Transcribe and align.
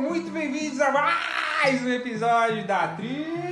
Muito 0.00 0.30
bem-vindos 0.32 0.80
a 0.80 0.90
mais 0.90 1.80
um 1.82 1.88
episódio 1.88 2.66
da 2.66 2.88
Tribocast! 2.88 3.44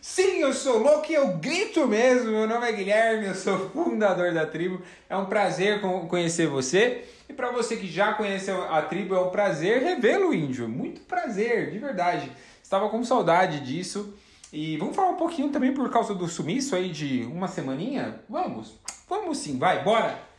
Sim, 0.00 0.38
eu 0.38 0.52
sou 0.52 0.78
louco 0.78 1.10
e 1.10 1.14
eu 1.14 1.36
grito 1.38 1.84
mesmo. 1.88 2.30
Meu 2.30 2.46
nome 2.46 2.68
é 2.68 2.72
Guilherme, 2.72 3.26
eu 3.26 3.34
sou 3.34 3.70
fundador 3.70 4.32
da 4.32 4.46
tribo. 4.46 4.80
É 5.08 5.16
um 5.16 5.26
prazer 5.26 5.80
conhecer 6.08 6.46
você. 6.46 7.04
E 7.28 7.32
para 7.32 7.50
você 7.50 7.76
que 7.76 7.88
já 7.88 8.14
conhece 8.14 8.52
a 8.52 8.82
tribo, 8.82 9.16
é 9.16 9.20
um 9.20 9.30
prazer 9.30 9.82
revê-lo, 9.82 10.32
índio. 10.32 10.68
Muito 10.68 11.00
prazer, 11.00 11.72
de 11.72 11.78
verdade. 11.80 12.30
Estava 12.62 12.88
com 12.88 13.02
saudade 13.02 13.60
disso. 13.60 14.14
E 14.52 14.76
vamos 14.76 14.94
falar 14.94 15.10
um 15.10 15.16
pouquinho 15.16 15.48
também 15.48 15.74
por 15.74 15.90
causa 15.90 16.14
do 16.14 16.28
sumiço 16.28 16.76
aí 16.76 16.88
de 16.88 17.24
uma 17.24 17.48
semaninha? 17.48 18.20
Vamos, 18.28 18.78
vamos 19.08 19.38
sim, 19.38 19.58
vai, 19.58 19.82
bora! 19.82 20.33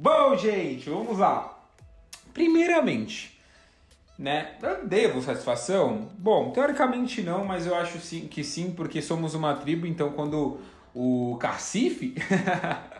Bom, 0.00 0.36
gente, 0.36 0.88
vamos 0.88 1.18
lá. 1.18 1.58
Primeiramente, 2.32 3.36
né? 4.16 4.54
Eu 4.62 4.86
devo 4.86 5.20
satisfação? 5.20 6.08
Bom, 6.16 6.52
teoricamente 6.52 7.20
não, 7.20 7.44
mas 7.44 7.66
eu 7.66 7.74
acho 7.74 7.98
sim, 7.98 8.28
que 8.28 8.44
sim, 8.44 8.70
porque 8.70 9.02
somos 9.02 9.34
uma 9.34 9.56
tribo, 9.56 9.88
então 9.88 10.12
quando 10.12 10.60
o 10.94 11.36
cacife 11.40 12.14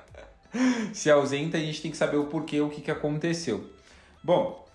se 0.92 1.08
ausenta, 1.08 1.56
a 1.56 1.60
gente 1.60 1.80
tem 1.80 1.92
que 1.92 1.96
saber 1.96 2.16
o 2.16 2.26
porquê, 2.26 2.60
o 2.60 2.68
que, 2.68 2.80
que 2.80 2.90
aconteceu. 2.90 3.64
Bom, 4.20 4.66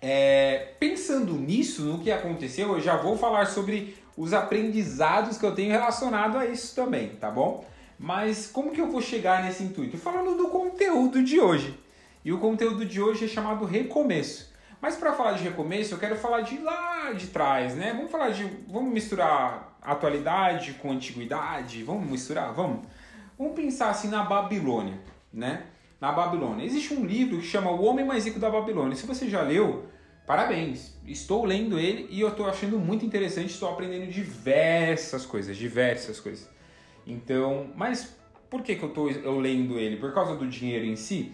é, 0.00 0.74
pensando 0.78 1.32
nisso, 1.34 1.82
no 1.82 1.98
que 1.98 2.12
aconteceu, 2.12 2.74
eu 2.74 2.80
já 2.80 2.96
vou 2.96 3.18
falar 3.18 3.46
sobre 3.46 3.96
os 4.16 4.32
aprendizados 4.32 5.36
que 5.36 5.44
eu 5.44 5.52
tenho 5.52 5.72
relacionado 5.72 6.38
a 6.38 6.46
isso 6.46 6.76
também, 6.76 7.08
tá 7.16 7.28
bom? 7.28 7.64
Mas 8.02 8.46
como 8.46 8.72
que 8.72 8.80
eu 8.80 8.90
vou 8.90 9.02
chegar 9.02 9.44
nesse 9.44 9.62
intuito? 9.62 9.98
Falando 9.98 10.34
do 10.34 10.48
conteúdo 10.48 11.22
de 11.22 11.38
hoje. 11.38 11.78
E 12.24 12.32
o 12.32 12.38
conteúdo 12.38 12.86
de 12.86 12.98
hoje 12.98 13.26
é 13.26 13.28
chamado 13.28 13.66
recomeço. 13.66 14.50
Mas 14.80 14.96
para 14.96 15.12
falar 15.12 15.32
de 15.32 15.44
recomeço, 15.44 15.92
eu 15.92 15.98
quero 15.98 16.16
falar 16.16 16.40
de 16.40 16.56
lá 16.60 17.12
de 17.12 17.26
trás, 17.26 17.74
né? 17.74 17.92
Vamos 17.92 18.10
falar 18.10 18.30
de, 18.30 18.44
vamos 18.66 18.90
misturar 18.90 19.76
atualidade 19.82 20.72
com 20.80 20.90
antiguidade, 20.90 21.82
vamos 21.82 22.10
misturar, 22.10 22.54
vamos. 22.54 22.86
Vamos 23.38 23.54
pensar 23.54 23.90
assim 23.90 24.08
na 24.08 24.24
Babilônia, 24.24 24.98
né? 25.30 25.64
Na 26.00 26.10
Babilônia. 26.10 26.64
Existe 26.64 26.94
um 26.94 27.04
livro 27.04 27.36
que 27.36 27.46
chama 27.46 27.70
O 27.70 27.84
Homem 27.84 28.06
Mais 28.06 28.24
Rico 28.24 28.38
da 28.38 28.48
Babilônia. 28.48 28.96
Se 28.96 29.06
você 29.06 29.28
já 29.28 29.42
leu, 29.42 29.84
parabéns. 30.26 30.94
Estou 31.06 31.44
lendo 31.44 31.78
ele 31.78 32.06
e 32.10 32.18
eu 32.22 32.28
estou 32.28 32.46
achando 32.46 32.78
muito 32.78 33.04
interessante, 33.04 33.50
estou 33.50 33.68
aprendendo 33.68 34.10
diversas 34.10 35.26
coisas, 35.26 35.54
diversas 35.54 36.18
coisas. 36.18 36.59
Então, 37.10 37.70
mas 37.74 38.16
por 38.48 38.62
que, 38.62 38.76
que 38.76 38.82
eu 38.82 38.88
estou 38.88 39.10
eu 39.10 39.38
lendo 39.38 39.78
ele? 39.78 39.96
Por 39.96 40.12
causa 40.12 40.36
do 40.36 40.46
dinheiro 40.46 40.84
em 40.84 40.96
si? 40.96 41.32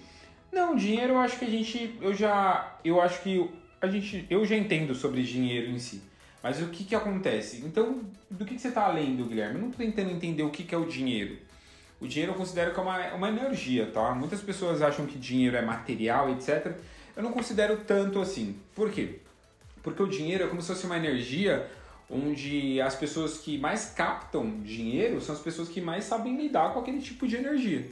Não, 0.52 0.74
dinheiro 0.74 1.14
eu 1.14 1.18
acho 1.18 1.38
que 1.38 1.44
a 1.44 1.50
gente, 1.50 1.96
eu 2.00 2.14
já, 2.14 2.78
eu 2.84 3.00
acho 3.00 3.22
que 3.22 3.50
a 3.80 3.86
gente, 3.86 4.26
eu 4.30 4.44
já 4.44 4.56
entendo 4.56 4.94
sobre 4.94 5.22
dinheiro 5.22 5.70
em 5.70 5.78
si. 5.78 6.02
Mas 6.42 6.62
o 6.62 6.68
que 6.68 6.84
que 6.84 6.94
acontece? 6.94 7.62
Então, 7.64 8.02
do 8.30 8.44
que, 8.44 8.54
que 8.54 8.60
você 8.60 8.68
está 8.68 8.88
lendo, 8.88 9.24
Guilherme? 9.24 9.56
Eu 9.56 9.60
não 9.62 9.70
estou 9.70 9.84
tentando 9.84 10.10
entender 10.10 10.42
o 10.42 10.50
que, 10.50 10.62
que 10.62 10.74
é 10.74 10.78
o 10.78 10.86
dinheiro. 10.86 11.38
O 12.00 12.06
dinheiro 12.06 12.32
eu 12.32 12.36
considero 12.36 12.72
que 12.72 12.78
é 12.78 12.82
uma, 12.82 13.14
uma 13.14 13.28
energia, 13.28 13.86
tá? 13.86 14.14
Muitas 14.14 14.40
pessoas 14.40 14.82
acham 14.82 15.06
que 15.06 15.18
dinheiro 15.18 15.56
é 15.56 15.62
material, 15.62 16.30
etc. 16.30 16.76
Eu 17.16 17.22
não 17.22 17.32
considero 17.32 17.78
tanto 17.78 18.20
assim. 18.20 18.60
Por 18.74 18.90
quê? 18.90 19.20
Porque 19.82 20.02
o 20.02 20.06
dinheiro 20.06 20.44
é 20.44 20.46
como 20.46 20.60
se 20.60 20.68
fosse 20.68 20.86
uma 20.86 20.96
energia 20.96 21.68
onde 22.10 22.80
as 22.80 22.94
pessoas 22.94 23.38
que 23.38 23.58
mais 23.58 23.86
captam 23.86 24.60
dinheiro 24.60 25.20
são 25.20 25.34
as 25.34 25.40
pessoas 25.40 25.68
que 25.68 25.80
mais 25.80 26.04
sabem 26.04 26.36
lidar 26.36 26.72
com 26.72 26.80
aquele 26.80 27.00
tipo 27.00 27.26
de 27.26 27.36
energia. 27.36 27.86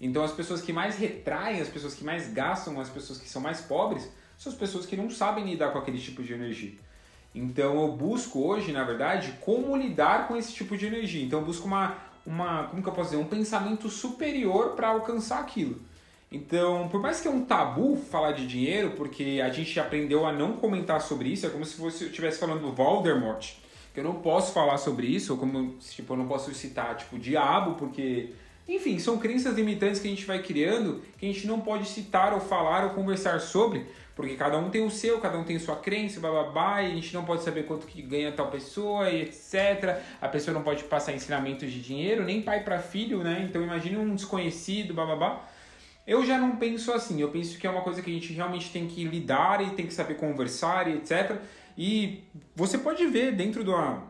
Então 0.00 0.22
as 0.24 0.32
pessoas 0.32 0.60
que 0.62 0.72
mais 0.72 0.96
retraem, 0.96 1.60
as 1.60 1.68
pessoas 1.68 1.94
que 1.94 2.02
mais 2.02 2.32
gastam, 2.32 2.80
as 2.80 2.88
pessoas 2.88 3.18
que 3.18 3.28
são 3.28 3.40
mais 3.40 3.60
pobres, 3.60 4.10
são 4.38 4.50
as 4.50 4.58
pessoas 4.58 4.86
que 4.86 4.96
não 4.96 5.10
sabem 5.10 5.44
lidar 5.44 5.72
com 5.72 5.78
aquele 5.78 5.98
tipo 5.98 6.22
de 6.22 6.32
energia. 6.32 6.72
Então 7.34 7.80
eu 7.82 7.92
busco 7.92 8.40
hoje, 8.40 8.72
na 8.72 8.82
verdade, 8.82 9.34
como 9.40 9.76
lidar 9.76 10.26
com 10.26 10.36
esse 10.36 10.52
tipo 10.52 10.76
de 10.76 10.86
energia. 10.86 11.24
Então 11.24 11.40
eu 11.40 11.44
busco 11.44 11.66
uma, 11.66 11.96
uma 12.26 12.64
como 12.64 12.82
que 12.82 12.88
eu 12.88 12.92
posso 12.92 13.10
dizer, 13.10 13.22
um 13.22 13.26
pensamento 13.26 13.88
superior 13.88 14.70
para 14.74 14.88
alcançar 14.88 15.40
aquilo. 15.40 15.80
Então, 16.32 16.88
por 16.88 17.00
mais 17.00 17.20
que 17.20 17.26
é 17.26 17.30
um 17.30 17.44
tabu 17.44 17.96
falar 17.96 18.32
de 18.32 18.46
dinheiro, 18.46 18.92
porque 18.92 19.40
a 19.44 19.50
gente 19.50 19.78
aprendeu 19.80 20.24
a 20.24 20.32
não 20.32 20.52
comentar 20.52 21.00
sobre 21.00 21.28
isso, 21.28 21.44
é 21.44 21.50
como 21.50 21.64
se 21.64 21.80
eu 21.80 21.88
estivesse 21.88 22.38
falando 22.38 22.60
do 22.60 22.72
Voldemort, 22.72 23.52
que 23.92 24.00
eu 24.00 24.04
não 24.04 24.14
posso 24.14 24.52
falar 24.52 24.78
sobre 24.78 25.06
isso, 25.06 25.32
ou 25.32 25.38
como 25.38 25.74
tipo, 25.78 26.12
eu 26.12 26.16
não 26.16 26.28
posso 26.28 26.52
citar 26.54 26.96
tipo 26.96 27.18
diabo, 27.18 27.74
porque 27.74 28.30
enfim, 28.68 28.98
são 29.00 29.18
crenças 29.18 29.56
limitantes 29.56 30.00
que 30.00 30.06
a 30.06 30.10
gente 30.10 30.24
vai 30.24 30.40
criando 30.40 31.02
que 31.18 31.28
a 31.28 31.32
gente 31.32 31.46
não 31.46 31.60
pode 31.60 31.88
citar 31.88 32.32
ou 32.32 32.40
falar 32.40 32.84
ou 32.84 32.90
conversar 32.90 33.40
sobre, 33.40 33.86
porque 34.14 34.36
cada 34.36 34.58
um 34.58 34.70
tem 34.70 34.84
o 34.84 34.90
seu, 34.90 35.18
cada 35.18 35.36
um 35.38 35.44
tem 35.44 35.58
sua 35.58 35.76
crença, 35.76 36.20
bababá, 36.20 36.82
e 36.82 36.92
a 36.92 36.94
gente 36.94 37.12
não 37.12 37.24
pode 37.24 37.42
saber 37.42 37.64
quanto 37.64 37.86
que 37.86 38.00
ganha 38.00 38.30
tal 38.30 38.48
pessoa 38.48 39.10
e 39.10 39.22
etc. 39.22 39.98
A 40.20 40.28
pessoa 40.28 40.54
não 40.54 40.62
pode 40.62 40.84
passar 40.84 41.12
ensinamentos 41.12 41.70
de 41.70 41.80
dinheiro, 41.80 42.22
nem 42.22 42.42
pai 42.42 42.62
para 42.62 42.78
filho, 42.78 43.24
né? 43.24 43.44
Então 43.48 43.60
imagine 43.62 43.96
um 43.96 44.14
desconhecido, 44.14 44.94
bababá. 44.94 45.48
Eu 46.06 46.24
já 46.24 46.38
não 46.38 46.56
penso 46.56 46.92
assim, 46.92 47.20
eu 47.20 47.28
penso 47.28 47.58
que 47.58 47.66
é 47.66 47.70
uma 47.70 47.82
coisa 47.82 48.02
que 48.02 48.10
a 48.10 48.14
gente 48.14 48.32
realmente 48.32 48.70
tem 48.70 48.86
que 48.86 49.04
lidar 49.04 49.60
e 49.62 49.70
tem 49.70 49.86
que 49.86 49.94
saber 49.94 50.14
conversar 50.14 50.88
e 50.88 50.94
etc. 50.94 51.40
E 51.76 52.24
você 52.54 52.78
pode 52.78 53.06
ver 53.06 53.34
dentro 53.34 53.64
de 53.64 53.70
uma, 53.70 54.02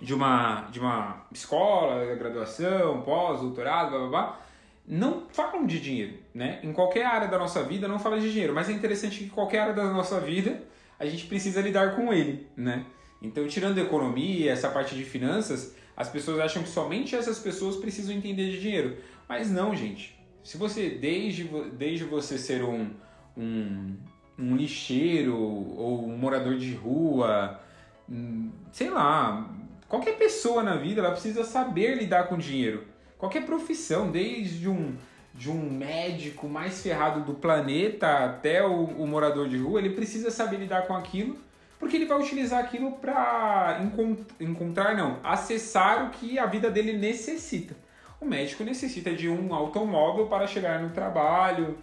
de 0.00 0.14
uma, 0.14 0.62
de 0.70 0.80
uma 0.80 1.26
escola, 1.32 2.14
graduação, 2.14 3.02
pós, 3.02 3.40
doutorado, 3.40 3.90
blá 3.90 3.98
blá 3.98 4.08
blá, 4.08 4.40
não 4.86 5.26
falam 5.30 5.66
de 5.66 5.78
dinheiro, 5.80 6.18
né? 6.34 6.60
Em 6.62 6.72
qualquer 6.72 7.04
área 7.04 7.28
da 7.28 7.38
nossa 7.38 7.62
vida 7.62 7.86
não 7.86 7.98
fala 7.98 8.18
de 8.18 8.30
dinheiro, 8.32 8.54
mas 8.54 8.68
é 8.68 8.72
interessante 8.72 9.18
que 9.18 9.24
em 9.24 9.28
qualquer 9.28 9.60
área 9.60 9.74
da 9.74 9.84
nossa 9.84 10.18
vida 10.20 10.62
a 10.98 11.04
gente 11.04 11.26
precisa 11.26 11.60
lidar 11.60 11.94
com 11.94 12.12
ele, 12.12 12.46
né? 12.56 12.86
Então, 13.20 13.46
tirando 13.46 13.78
economia, 13.78 14.50
essa 14.50 14.68
parte 14.68 14.94
de 14.94 15.04
finanças, 15.04 15.74
as 15.96 16.08
pessoas 16.08 16.38
acham 16.38 16.62
que 16.62 16.68
somente 16.68 17.14
essas 17.14 17.38
pessoas 17.38 17.76
precisam 17.76 18.14
entender 18.14 18.50
de 18.50 18.60
dinheiro. 18.60 18.96
Mas 19.28 19.50
não, 19.50 19.74
gente. 19.74 20.16
Se 20.42 20.56
você, 20.56 20.88
desde, 20.90 21.44
desde 21.72 22.04
você 22.04 22.38
ser 22.38 22.62
um, 22.62 22.90
um, 23.36 23.96
um 24.38 24.56
lixeiro 24.56 25.36
ou 25.36 26.06
um 26.06 26.16
morador 26.16 26.56
de 26.56 26.72
rua, 26.74 27.60
hum, 28.08 28.50
sei 28.72 28.88
lá, 28.88 29.50
qualquer 29.88 30.16
pessoa 30.16 30.62
na 30.62 30.76
vida 30.76 31.00
ela 31.00 31.10
precisa 31.10 31.44
saber 31.44 31.96
lidar 31.96 32.28
com 32.28 32.38
dinheiro. 32.38 32.84
Qualquer 33.18 33.44
profissão, 33.44 34.10
desde 34.12 34.68
um, 34.68 34.94
de 35.34 35.50
um 35.50 35.70
médico 35.70 36.48
mais 36.48 36.80
ferrado 36.80 37.24
do 37.24 37.34
planeta 37.34 38.24
até 38.24 38.64
o, 38.64 38.84
o 38.84 39.06
morador 39.06 39.48
de 39.48 39.56
rua, 39.56 39.80
ele 39.80 39.90
precisa 39.90 40.30
saber 40.30 40.58
lidar 40.58 40.86
com 40.86 40.94
aquilo, 40.94 41.36
porque 41.80 41.96
ele 41.96 42.06
vai 42.06 42.18
utilizar 42.18 42.60
aquilo 42.60 42.92
para 42.92 43.80
encont 43.82 44.24
encontrar, 44.38 44.96
não, 44.96 45.18
acessar 45.24 46.06
o 46.06 46.10
que 46.10 46.38
a 46.38 46.46
vida 46.46 46.70
dele 46.70 46.92
necessita. 46.92 47.76
O 48.20 48.24
médico 48.24 48.64
necessita 48.64 49.12
de 49.12 49.28
um 49.28 49.52
automóvel 49.52 50.26
para 50.26 50.46
chegar 50.46 50.80
no 50.80 50.90
trabalho, 50.90 51.78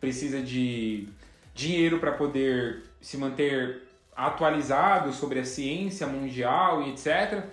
precisa 0.00 0.40
de 0.40 1.08
dinheiro 1.54 1.98
para 1.98 2.12
poder 2.12 2.82
se 3.00 3.16
manter 3.16 3.82
atualizado 4.16 5.12
sobre 5.12 5.38
a 5.38 5.44
ciência 5.44 6.06
mundial 6.06 6.82
e 6.82 6.90
etc. 6.90 7.44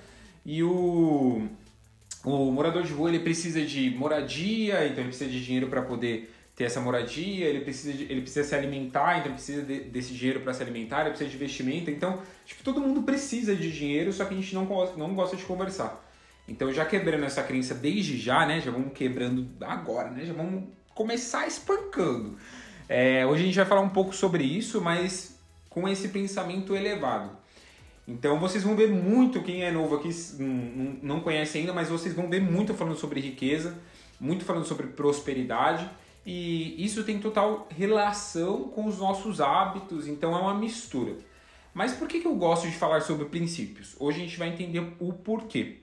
E 0.46 0.64
o, 0.64 1.48
o 2.24 2.52
morador 2.52 2.84
de 2.84 2.94
rua 2.94 3.10
ele 3.10 3.20
precisa 3.20 3.62
de 3.62 3.90
moradia, 3.92 4.86
então 4.86 5.00
ele 5.00 5.10
precisa 5.10 5.30
de 5.30 5.44
dinheiro 5.44 5.68
para 5.68 5.82
poder 5.82 6.34
ter 6.58 6.64
essa 6.64 6.82
moradia, 6.82 7.46
ele 7.46 7.62
precisa, 7.62 7.94
de, 7.94 8.06
ele 8.06 8.22
precisa 8.22 8.44
se 8.44 8.56
alimentar, 8.56 9.20
então 9.20 9.32
precisa 9.32 9.62
de, 9.62 9.82
desse 9.82 10.12
dinheiro 10.14 10.40
para 10.40 10.54
se 10.54 10.64
alimentar, 10.64 11.02
ele 11.02 11.12
precisa 11.12 11.30
de 11.30 11.36
investimento. 11.36 11.92
Então, 11.92 12.20
tipo, 12.46 12.64
todo 12.64 12.82
mundo 12.82 13.04
precisa 13.04 13.56
de 13.56 13.72
dinheiro, 13.72 14.12
só 14.12 14.26
que 14.26 14.34
a 14.34 14.38
gente 14.38 14.56
não, 14.56 14.66
não 14.98 15.14
gosta 15.14 15.38
de 15.38 15.44
conversar. 15.44 16.04
Então, 16.48 16.74
já 16.74 16.84
quebrando 16.84 17.26
essa 17.26 17.44
crença 17.44 17.76
desde 17.76 18.18
já, 18.18 18.46
né? 18.46 18.60
Já 18.60 18.72
vamos 18.72 18.94
quebrando 18.94 19.48
agora, 19.62 20.10
né? 20.10 20.26
Já 20.26 20.34
vamos 20.34 20.64
começar 20.96 21.46
espancando. 21.46 22.38
É, 22.90 23.26
hoje 23.26 23.44
a 23.44 23.46
gente 23.46 23.56
vai 23.56 23.66
falar 23.66 23.82
um 23.82 23.90
pouco 23.90 24.14
sobre 24.14 24.44
isso, 24.44 24.82
mas 24.82 25.40
com 25.70 25.88
esse 25.88 26.10
pensamento 26.10 26.76
elevado. 26.76 27.32
Então 28.08 28.40
vocês 28.40 28.64
vão 28.64 28.76
ver 28.76 28.90
muito, 28.90 29.44
quem 29.44 29.64
é 29.64 29.72
novo 29.72 29.96
aqui 29.96 30.10
não 31.02 31.20
conhece 31.20 31.58
ainda, 31.58 31.74
mas 31.74 31.90
vocês 31.90 32.14
vão 32.14 32.30
ver 32.30 32.42
muito 32.42 32.74
falando 32.74 32.96
sobre 32.96 33.20
riqueza, 33.20 33.78
muito 34.20 34.46
falando 34.46 34.66
sobre 34.66 34.88
prosperidade, 34.88 35.90
e 36.26 36.84
isso 36.84 37.04
tem 37.04 37.20
total 37.20 37.68
relação 37.70 38.70
com 38.70 38.86
os 38.86 38.98
nossos 38.98 39.42
hábitos, 39.42 40.08
então 40.08 40.36
é 40.36 40.40
uma 40.40 40.54
mistura. 40.54 41.16
Mas 41.74 41.94
por 41.94 42.08
que, 42.08 42.26
eu 42.26 42.36
gosto 42.36 42.68
de 42.68 42.76
falar 42.76 43.02
sobre 43.02 43.26
princípios? 43.26 43.96
Hoje 44.00 44.20
a 44.20 44.24
gente 44.24 44.38
vai 44.38 44.48
entender 44.48 44.96
o 45.00 45.14
porquê. 45.14 45.78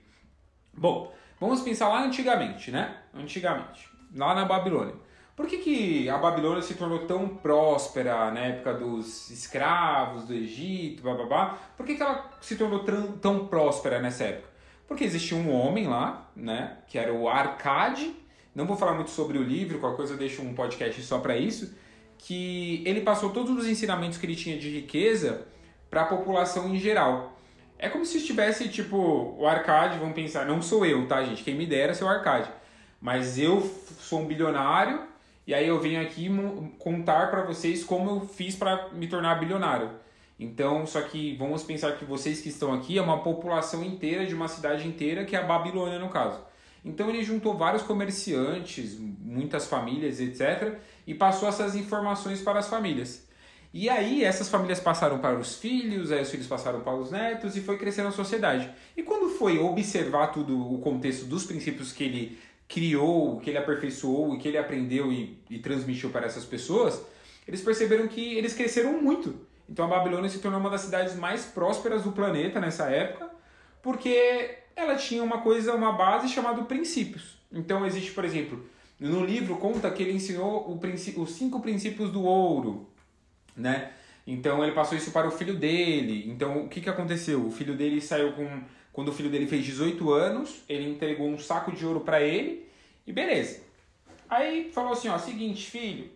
Bom, 0.73 1.13
vamos 1.39 1.61
pensar 1.61 1.87
lá 1.87 2.03
antigamente, 2.03 2.69
né? 2.69 2.97
Antigamente, 3.13 3.87
lá 4.13 4.35
na 4.35 4.45
Babilônia. 4.45 5.04
Por 5.35 5.47
que, 5.47 5.57
que 5.57 6.09
a 6.09 6.17
Babilônia 6.17 6.61
se 6.61 6.75
tornou 6.75 6.99
tão 6.99 7.27
próspera 7.27 8.31
na 8.31 8.39
época 8.39 8.73
dos 8.73 9.29
escravos 9.29 10.23
do 10.23 10.33
Egito, 10.33 11.03
blá? 11.03 11.59
Por 11.75 11.85
que, 11.85 11.95
que 11.95 12.01
ela 12.01 12.31
se 12.39 12.55
tornou 12.55 12.79
tão, 12.79 13.11
tão 13.17 13.47
próspera 13.47 14.01
nessa 14.01 14.23
época? 14.23 14.47
Porque 14.87 15.03
existia 15.03 15.35
um 15.35 15.53
homem 15.53 15.87
lá, 15.87 16.29
né, 16.35 16.77
que 16.87 16.97
era 16.97 17.13
o 17.13 17.27
Arcade. 17.27 18.15
Não 18.53 18.65
vou 18.65 18.77
falar 18.77 18.93
muito 18.93 19.11
sobre 19.11 19.37
o 19.37 19.43
livro, 19.43 19.79
qualquer 19.79 19.97
coisa 19.97 20.13
eu 20.13 20.17
deixo 20.17 20.41
um 20.41 20.53
podcast 20.53 21.01
só 21.01 21.19
para 21.19 21.35
isso. 21.35 21.75
Que 22.17 22.81
ele 22.85 23.01
passou 23.01 23.31
todos 23.31 23.57
os 23.57 23.67
ensinamentos 23.67 24.17
que 24.17 24.25
ele 24.25 24.37
tinha 24.37 24.57
de 24.57 24.69
riqueza 24.69 25.45
para 25.89 26.03
a 26.03 26.05
população 26.05 26.73
em 26.73 26.79
geral. 26.79 27.37
É 27.77 27.89
como 27.89 28.05
se 28.05 28.19
estivesse, 28.19 28.69
tipo, 28.69 29.35
o 29.37 29.45
Arcade, 29.45 29.99
vamos 29.99 30.15
pensar, 30.15 30.45
não 30.45 30.61
sou 30.61 30.85
eu, 30.85 31.05
tá, 31.09 31.21
gente? 31.25 31.43
Quem 31.43 31.55
me 31.55 31.65
dera 31.65 31.93
ser 31.93 32.05
o 32.05 32.07
Arcade. 32.07 32.49
Mas 33.01 33.37
eu 33.37 33.61
sou 33.99 34.21
um 34.21 34.25
bilionário 34.25 35.13
e 35.47 35.53
aí 35.53 35.67
eu 35.67 35.79
venho 35.79 36.01
aqui 36.01 36.29
contar 36.79 37.29
para 37.29 37.43
vocês 37.43 37.83
como 37.83 38.09
eu 38.09 38.21
fiz 38.21 38.55
para 38.55 38.89
me 38.93 39.07
tornar 39.07 39.35
bilionário. 39.35 39.91
Então, 40.39 40.85
só 40.85 41.01
que 41.01 41.35
vamos 41.37 41.63
pensar 41.63 41.93
que 41.97 42.03
vocês 42.03 42.41
que 42.41 42.49
estão 42.49 42.73
aqui 42.73 42.97
é 42.97 43.01
uma 43.01 43.23
população 43.23 43.83
inteira 43.83 44.25
de 44.25 44.35
uma 44.35 44.47
cidade 44.47 44.87
inteira 44.87 45.23
que 45.23 45.35
é 45.35 45.39
a 45.39 45.43
Babilônia 45.43 45.99
no 45.99 46.09
caso. 46.09 46.39
Então 46.83 47.09
ele 47.09 47.23
juntou 47.23 47.57
vários 47.57 47.81
comerciantes, 47.81 48.97
muitas 48.99 49.65
famílias, 49.65 50.19
etc, 50.19 50.77
e 51.07 51.15
passou 51.15 51.49
essas 51.49 51.75
informações 51.75 52.41
para 52.41 52.59
as 52.59 52.67
famílias. 52.67 53.25
E 53.73 53.89
aí 53.89 54.23
essas 54.23 54.49
famílias 54.49 54.79
passaram 54.79 55.17
para 55.17 55.37
os 55.37 55.57
filhos, 55.57 56.11
aí 56.11 56.21
os 56.21 56.29
filhos 56.29 56.47
passaram 56.47 56.81
para 56.81 56.95
os 56.95 57.11
netos 57.11 57.57
e 57.57 57.61
foi 57.61 57.77
crescendo 57.77 58.09
a 58.09 58.11
sociedade. 58.11 58.69
E 58.95 59.01
quando 59.01 59.29
foi 59.29 59.57
observar 59.57 60.27
tudo 60.27 60.73
o 60.73 60.77
contexto 60.79 61.25
dos 61.25 61.43
princípios 61.43 61.91
que 61.91 62.03
ele 62.03 62.37
criou, 62.67 63.39
que 63.39 63.49
ele 63.49 63.57
aperfeiçoou 63.57 64.35
e 64.35 64.39
que 64.39 64.47
ele 64.47 64.57
aprendeu 64.57 65.11
e, 65.11 65.39
e 65.49 65.59
transmitiu 65.59 66.09
para 66.09 66.25
essas 66.25 66.45
pessoas, 66.45 67.01
eles 67.47 67.61
perceberam 67.61 68.07
que 68.07 68.35
eles 68.35 68.53
cresceram 68.53 69.01
muito. 69.01 69.35
Então 69.69 69.85
a 69.85 69.87
Babilônia 69.87 70.29
se 70.29 70.39
tornou 70.39 70.59
uma 70.59 70.69
das 70.69 70.81
cidades 70.81 71.15
mais 71.15 71.45
prósperas 71.45 72.03
do 72.03 72.11
planeta 72.11 72.59
nessa 72.59 72.85
época, 72.89 73.29
porque 73.81 74.57
ela 74.75 74.95
tinha 74.95 75.23
uma 75.23 75.41
coisa, 75.41 75.73
uma 75.73 75.93
base 75.93 76.27
chamada 76.29 76.63
princípios. 76.63 77.37
Então 77.51 77.85
existe, 77.85 78.11
por 78.11 78.25
exemplo, 78.25 78.65
no 78.99 79.23
livro 79.23 79.57
conta 79.57 79.89
que 79.91 80.03
ele 80.03 80.13
ensinou 80.13 80.69
o 80.69 81.21
os 81.21 81.31
cinco 81.31 81.59
princípios 81.59 82.11
do 82.11 82.23
ouro, 82.23 82.89
né? 83.55 83.91
Então 84.27 84.63
ele 84.63 84.73
passou 84.73 84.97
isso 84.97 85.11
para 85.11 85.27
o 85.27 85.31
filho 85.31 85.55
dele. 85.55 86.29
Então 86.29 86.65
o 86.65 86.69
que, 86.69 86.81
que 86.81 86.89
aconteceu? 86.89 87.45
O 87.45 87.51
filho 87.51 87.75
dele 87.75 88.01
saiu 88.01 88.33
com 88.33 88.61
quando 88.95 89.09
o 89.09 89.11
filho 89.11 89.29
dele 89.29 89.45
fez 89.45 89.65
18 89.65 90.09
anos, 90.13 90.63
ele 90.69 90.89
entregou 90.89 91.27
um 91.27 91.37
saco 91.37 91.73
de 91.73 91.85
ouro 91.85 91.99
para 91.99 92.21
ele 92.21 92.65
e 93.05 93.11
beleza. 93.11 93.59
Aí 94.29 94.71
falou 94.71 94.93
assim, 94.93 95.09
ó, 95.09 95.17
seguinte, 95.17 95.69
filho, 95.69 96.09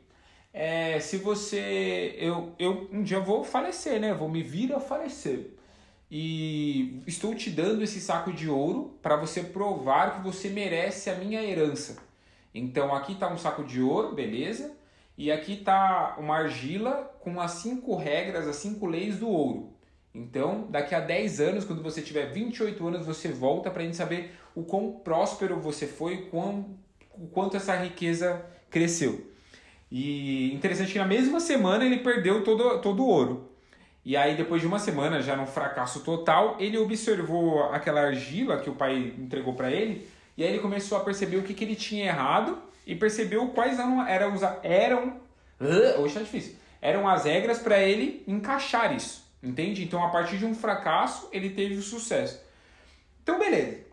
é, 0.54 0.98
se 1.02 1.18
você, 1.18 2.16
eu, 2.18 2.54
eu 2.58 2.88
um 2.90 3.04
dia 3.04 3.20
vou 3.20 3.44
falecer, 3.44 4.00
né? 4.00 4.14
Vou 4.14 4.30
me 4.30 4.42
vir 4.42 4.74
a 4.74 4.80
falecer. 4.80 5.52
E 6.10 7.04
estou 7.06 7.36
te 7.36 7.50
dando 7.50 7.84
esse 7.84 8.00
saco 8.00 8.32
de 8.32 8.50
ouro 8.50 8.98
para 9.02 9.18
você 9.18 9.44
provar 9.44 10.16
que 10.16 10.24
você 10.24 10.48
merece 10.48 11.10
a 11.10 11.16
minha 11.16 11.44
herança. 11.44 12.02
Então 12.56 12.96
aqui 12.96 13.12
está 13.12 13.28
um 13.30 13.38
saco 13.38 13.62
de 13.66 13.82
ouro, 13.82 14.16
beleza? 14.16 14.74
E 15.18 15.30
aqui 15.34 15.56
está 15.56 16.16
uma 16.18 16.38
argila 16.38 17.14
com 17.20 17.42
as 17.42 17.52
cinco 17.52 17.98
regras, 17.98 18.48
as 18.48 18.56
cinco 18.56 18.86
leis 18.86 19.20
do 19.20 19.28
ouro. 19.28 19.74
Então, 20.14 20.68
daqui 20.70 20.96
a 20.96 21.00
10 21.00 21.40
anos, 21.40 21.66
quando 21.66 21.84
você 21.84 22.02
tiver 22.02 22.32
28 22.32 22.88
anos, 22.88 23.06
você 23.06 23.30
volta 23.30 23.70
para 23.70 23.82
a 23.82 23.86
gente 23.86 23.98
saber 23.98 24.36
o 24.56 24.64
quão 24.64 24.92
próspero 24.92 25.60
você 25.60 25.86
foi, 25.86 26.28
quão, 26.32 26.78
o 27.12 27.28
quanto 27.28 27.56
essa 27.56 27.76
riqueza 27.76 28.44
cresceu. 28.70 29.30
E 29.92 30.54
interessante 30.54 30.92
que 30.92 31.00
na 31.00 31.06
mesma 31.06 31.40
semana 31.40 31.86
ele 31.86 32.00
perdeu 32.00 32.44
todo, 32.44 32.80
todo 32.80 33.04
o 33.04 33.08
ouro. 33.08 33.50
E 34.04 34.16
aí, 34.18 34.36
depois 34.36 34.62
de 34.62 34.68
uma 34.68 34.80
semana, 34.80 35.22
já 35.22 35.36
num 35.36 35.46
fracasso 35.46 36.02
total, 36.02 36.56
ele 36.60 36.78
observou 36.78 37.64
aquela 37.66 38.02
argila 38.02 38.60
que 38.60 38.70
o 38.70 38.76
pai 38.76 39.14
entregou 39.18 39.54
para 39.54 39.72
ele, 39.72 40.08
e 40.36 40.44
aí 40.44 40.50
ele 40.50 40.60
começou 40.60 40.98
a 40.98 41.02
perceber 41.02 41.38
o 41.38 41.44
que, 41.44 41.54
que 41.54 41.64
ele 41.64 41.76
tinha 41.76 42.06
errado 42.06 42.58
e 42.88 42.96
percebeu 42.96 43.48
quais 43.50 43.78
eram, 43.78 44.08
eram, 44.08 44.34
eram, 44.64 45.22
hoje 46.00 46.14
tá 46.14 46.22
difícil, 46.22 46.56
eram 46.82 47.08
as 47.08 47.26
regras 47.26 47.60
para 47.60 47.80
ele 47.84 48.24
encaixar 48.26 48.96
isso. 48.96 49.29
Entende? 49.42 49.84
Então, 49.84 50.04
a 50.04 50.10
partir 50.10 50.38
de 50.38 50.46
um 50.46 50.54
fracasso, 50.54 51.30
ele 51.32 51.50
teve 51.50 51.76
o 51.76 51.82
sucesso. 51.82 52.42
Então, 53.24 53.40
beleza. 53.40 53.90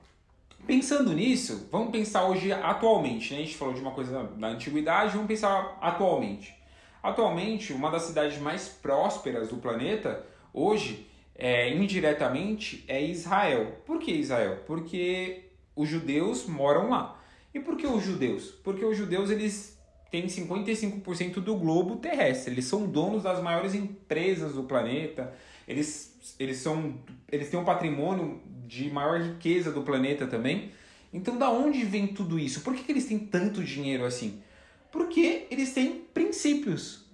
Pensando 0.66 1.12
nisso, 1.12 1.68
vamos 1.70 1.92
pensar 1.92 2.24
hoje 2.24 2.50
atualmente. 2.50 3.32
Né? 3.32 3.40
A 3.40 3.42
gente 3.42 3.56
falou 3.56 3.72
de 3.72 3.80
uma 3.80 3.92
coisa 3.92 4.24
da 4.24 4.48
antiguidade, 4.48 5.12
vamos 5.12 5.28
pensar 5.28 5.78
atualmente. 5.80 6.56
Atualmente, 7.00 7.72
uma 7.72 7.88
das 7.88 8.02
cidades 8.02 8.38
mais 8.38 8.66
prósperas 8.68 9.48
do 9.48 9.58
planeta, 9.58 10.26
hoje, 10.52 11.06
é, 11.36 11.72
indiretamente, 11.72 12.84
é 12.88 13.00
Israel. 13.00 13.80
Por 13.86 14.00
que 14.00 14.10
Israel? 14.10 14.64
Porque 14.66 15.50
os 15.76 15.88
judeus 15.88 16.46
moram 16.46 16.90
lá. 16.90 17.22
E 17.54 17.60
por 17.60 17.76
que 17.76 17.86
os 17.86 18.02
judeus? 18.02 18.50
Porque 18.64 18.84
os 18.84 18.96
judeus 18.96 19.30
eles 19.30 19.75
têm 20.10 20.26
55% 20.26 21.34
do 21.34 21.56
globo 21.56 21.96
terrestre. 21.96 22.52
Eles 22.52 22.64
são 22.64 22.86
donos 22.86 23.22
das 23.22 23.42
maiores 23.42 23.74
empresas 23.74 24.54
do 24.54 24.64
planeta. 24.64 25.32
Eles, 25.66 26.34
eles, 26.38 26.58
são, 26.58 26.98
eles 27.30 27.50
têm 27.50 27.58
um 27.58 27.64
patrimônio 27.64 28.40
de 28.66 28.90
maior 28.90 29.20
riqueza 29.20 29.70
do 29.72 29.82
planeta 29.82 30.26
também. 30.26 30.70
Então, 31.12 31.38
da 31.38 31.50
onde 31.50 31.84
vem 31.84 32.06
tudo 32.08 32.38
isso? 32.38 32.60
Por 32.60 32.74
que, 32.74 32.82
que 32.84 32.92
eles 32.92 33.06
têm 33.06 33.18
tanto 33.18 33.62
dinheiro 33.62 34.04
assim? 34.04 34.42
Porque 34.90 35.46
eles 35.50 35.72
têm 35.72 36.04
princípios. 36.12 37.04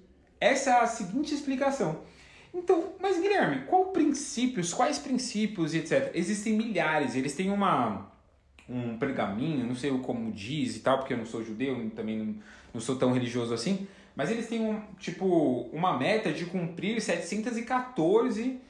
Essa 0.40 0.70
é 0.70 0.80
a 0.80 0.86
seguinte 0.86 1.34
explicação. 1.34 2.02
Então, 2.54 2.92
mas 3.00 3.18
Guilherme, 3.18 3.64
qual 3.66 3.86
princípios, 3.86 4.74
quais 4.74 4.98
princípios 4.98 5.74
etc? 5.74 6.10
Existem 6.14 6.52
milhares, 6.52 7.14
eles 7.16 7.34
têm 7.34 7.50
uma 7.50 8.11
um 8.72 8.96
pergaminho, 8.96 9.66
não 9.66 9.74
sei 9.74 9.90
como 9.98 10.32
diz 10.32 10.76
e 10.76 10.80
tal, 10.80 10.98
porque 10.98 11.12
eu 11.12 11.18
não 11.18 11.26
sou 11.26 11.44
judeu, 11.44 11.90
também 11.94 12.18
não, 12.18 12.34
não 12.74 12.80
sou 12.80 12.96
tão 12.96 13.12
religioso 13.12 13.52
assim, 13.52 13.86
mas 14.16 14.30
eles 14.30 14.48
têm 14.48 14.60
um, 14.60 14.80
tipo 14.98 15.68
uma 15.72 15.98
meta 15.98 16.32
de 16.32 16.46
cumprir 16.46 17.00
714 17.00 18.60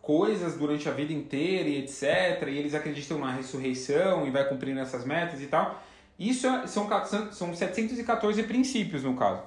coisas 0.00 0.56
durante 0.56 0.88
a 0.88 0.92
vida 0.92 1.12
inteira 1.12 1.68
e 1.68 1.78
etc. 1.78 2.48
E 2.48 2.58
eles 2.58 2.74
acreditam 2.74 3.18
na 3.18 3.32
ressurreição 3.32 4.26
e 4.26 4.30
vai 4.30 4.48
cumprindo 4.48 4.80
essas 4.80 5.04
metas 5.04 5.40
e 5.40 5.46
tal. 5.46 5.82
Isso 6.18 6.46
é, 6.46 6.66
são, 6.66 6.88
são 7.32 7.54
714 7.54 8.42
princípios 8.42 9.04
no 9.04 9.16
caso. 9.16 9.42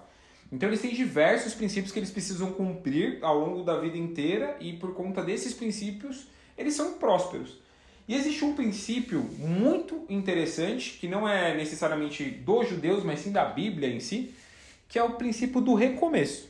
Então 0.51 0.69
eles 0.69 0.81
têm 0.81 0.93
diversos 0.93 1.53
princípios 1.53 1.91
que 1.91 1.99
eles 1.99 2.11
precisam 2.11 2.51
cumprir 2.51 3.19
ao 3.21 3.37
longo 3.37 3.63
da 3.63 3.77
vida 3.79 3.97
inteira 3.97 4.55
e 4.59 4.73
por 4.73 4.93
conta 4.93 5.21
desses 5.21 5.53
princípios 5.53 6.27
eles 6.57 6.73
são 6.73 6.93
prósperos. 6.93 7.64
E 8.07 8.13
existe 8.13 8.45
um 8.45 8.53
princípio 8.53 9.21
muito 9.39 10.05
interessante, 10.09 10.97
que 10.99 11.07
não 11.07 11.27
é 11.27 11.55
necessariamente 11.55 12.23
dos 12.23 12.69
judeus, 12.69 13.03
mas 13.03 13.19
sim 13.19 13.31
da 13.31 13.45
Bíblia 13.45 13.89
em 13.89 13.99
si, 13.99 14.33
que 14.87 14.99
é 14.99 15.03
o 15.03 15.13
princípio 15.13 15.59
do 15.59 15.73
recomeço, 15.73 16.49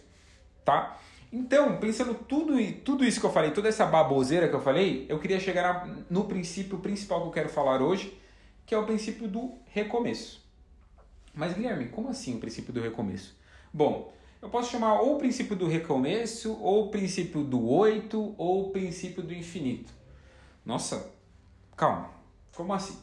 tá? 0.66 1.00
Então, 1.32 1.78
pensando 1.78 2.14
tudo, 2.14 2.56
tudo 2.84 3.06
isso 3.06 3.20
que 3.20 3.26
eu 3.26 3.32
falei, 3.32 3.52
toda 3.52 3.70
essa 3.70 3.86
baboseira 3.86 4.48
que 4.48 4.56
eu 4.56 4.62
falei, 4.62 5.06
eu 5.10 5.20
queria 5.20 5.40
chegar 5.40 5.88
no 6.10 6.26
princípio 6.26 6.78
principal 6.80 7.22
que 7.22 7.28
eu 7.28 7.32
quero 7.32 7.50
falar 7.50 7.82
hoje, 7.82 8.18
que 8.66 8.76
é 8.76 8.78
o 8.78 8.86
princípio 8.86 9.28
do 9.28 9.54
recomeço. 9.66 10.44
Mas, 11.34 11.54
Guilherme, 11.54 11.88
como 11.88 12.10
assim 12.10 12.36
o 12.36 12.40
princípio 12.40 12.74
do 12.74 12.82
recomeço? 12.82 13.36
Bom, 13.74 14.14
eu 14.42 14.50
posso 14.50 14.72
chamar 14.72 15.02
ou 15.02 15.16
o 15.16 15.18
princípio 15.18 15.56
do 15.56 15.68
recomeço, 15.68 16.58
ou 16.62 16.86
o 16.86 16.92
princípio 16.92 17.44
do 17.44 17.68
oito, 17.68 18.36
ou 18.38 18.68
o 18.68 18.70
princípio 18.72 19.24
do 19.24 19.34
infinito. 19.34 19.92
Nossa, 20.66 21.12
Calma, 21.75 22.10
como 22.55 22.74
assim? 22.74 22.98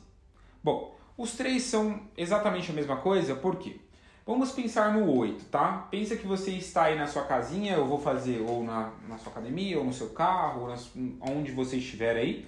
Bom, 0.65 0.97
os 1.17 1.35
três 1.35 1.65
são 1.65 2.01
exatamente 2.17 2.71
a 2.71 2.75
mesma 2.75 2.97
coisa, 2.97 3.35
por 3.35 3.57
quê? 3.57 3.79
Vamos 4.25 4.53
pensar 4.53 4.95
no 4.95 5.15
8, 5.15 5.45
tá? 5.47 5.89
Pensa 5.91 6.17
que 6.17 6.27
você 6.27 6.53
está 6.53 6.85
aí 6.85 6.97
na 6.97 7.07
sua 7.07 7.25
casinha, 7.25 7.75
eu 7.75 7.87
vou 7.87 8.01
fazer 8.01 8.41
ou 8.41 8.65
na, 8.65 8.91
na 9.07 9.19
sua 9.19 9.31
academia, 9.31 9.79
ou 9.79 9.85
no 9.85 9.93
seu 9.93 10.11
carro, 10.11 10.63
ou 10.63 10.69
nas, 10.69 10.91
onde 11.21 11.53
você 11.53 11.77
estiver 11.77 12.17
aí. 12.17 12.47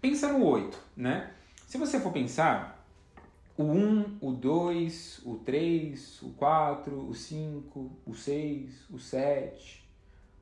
Pensa 0.00 0.32
no 0.32 0.44
8, 0.44 0.78
né? 0.96 1.32
Se 1.66 1.78
você 1.78 1.98
for 1.98 2.12
pensar, 2.12 2.86
o 3.56 3.64
1, 3.64 4.18
o 4.20 4.30
2, 4.30 5.22
o 5.24 5.34
3, 5.38 6.22
o 6.22 6.30
4, 6.30 7.08
o 7.08 7.14
5, 7.14 7.90
o 8.06 8.14
6, 8.14 8.84
o 8.90 8.98
7, 9.00 9.88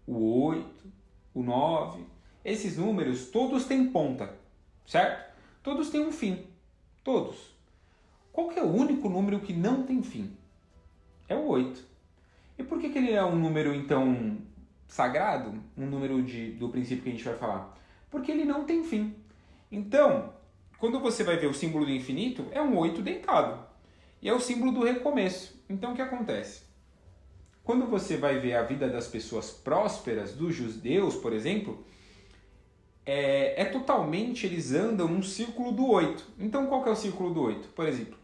o 0.06 0.44
8, 0.44 0.92
o 1.32 1.42
9, 1.42 2.04
esses 2.44 2.76
números 2.76 3.28
todos 3.30 3.64
têm 3.64 3.90
ponta 3.90 4.43
certo? 4.86 5.34
Todos 5.62 5.90
têm 5.90 6.00
um 6.00 6.12
fim. 6.12 6.46
Todos. 7.02 7.54
Qual 8.32 8.50
é 8.52 8.62
o 8.62 8.72
único 8.72 9.08
número 9.08 9.40
que 9.40 9.52
não 9.52 9.84
tem 9.84 10.02
fim? 10.02 10.36
É 11.28 11.34
o 11.34 11.46
8. 11.46 11.84
E 12.58 12.62
por 12.62 12.80
que, 12.80 12.90
que 12.90 12.98
ele 12.98 13.12
é 13.12 13.24
um 13.24 13.36
número, 13.36 13.74
então, 13.74 14.38
sagrado? 14.86 15.54
Um 15.76 15.86
número 15.86 16.22
de, 16.22 16.52
do 16.52 16.68
princípio 16.68 17.04
que 17.04 17.08
a 17.10 17.12
gente 17.12 17.24
vai 17.24 17.36
falar? 17.36 17.78
Porque 18.10 18.30
ele 18.30 18.44
não 18.44 18.64
tem 18.64 18.82
fim. 18.84 19.14
Então, 19.70 20.32
quando 20.78 21.00
você 21.00 21.24
vai 21.24 21.36
ver 21.36 21.46
o 21.46 21.54
símbolo 21.54 21.84
do 21.84 21.90
infinito, 21.90 22.46
é 22.50 22.60
um 22.60 22.76
8 22.76 23.02
deitado. 23.02 23.64
E 24.20 24.28
é 24.28 24.34
o 24.34 24.40
símbolo 24.40 24.72
do 24.72 24.84
recomeço. 24.84 25.62
Então, 25.68 25.92
o 25.92 25.96
que 25.96 26.02
acontece? 26.02 26.62
Quando 27.62 27.86
você 27.86 28.16
vai 28.16 28.38
ver 28.38 28.54
a 28.54 28.62
vida 28.62 28.88
das 28.88 29.08
pessoas 29.08 29.50
prósperas, 29.50 30.34
dos 30.34 30.54
judeus, 30.54 31.16
por 31.16 31.32
exemplo, 31.32 31.84
é, 33.06 33.62
é 33.62 33.64
totalmente, 33.66 34.46
eles 34.46 34.72
andam 34.72 35.08
num 35.08 35.22
círculo 35.22 35.72
do 35.72 35.88
8. 35.88 36.24
Então 36.38 36.66
qual 36.66 36.82
que 36.82 36.88
é 36.88 36.92
o 36.92 36.96
círculo 36.96 37.32
do 37.32 37.42
8? 37.42 37.68
Por 37.68 37.86
exemplo, 37.86 38.16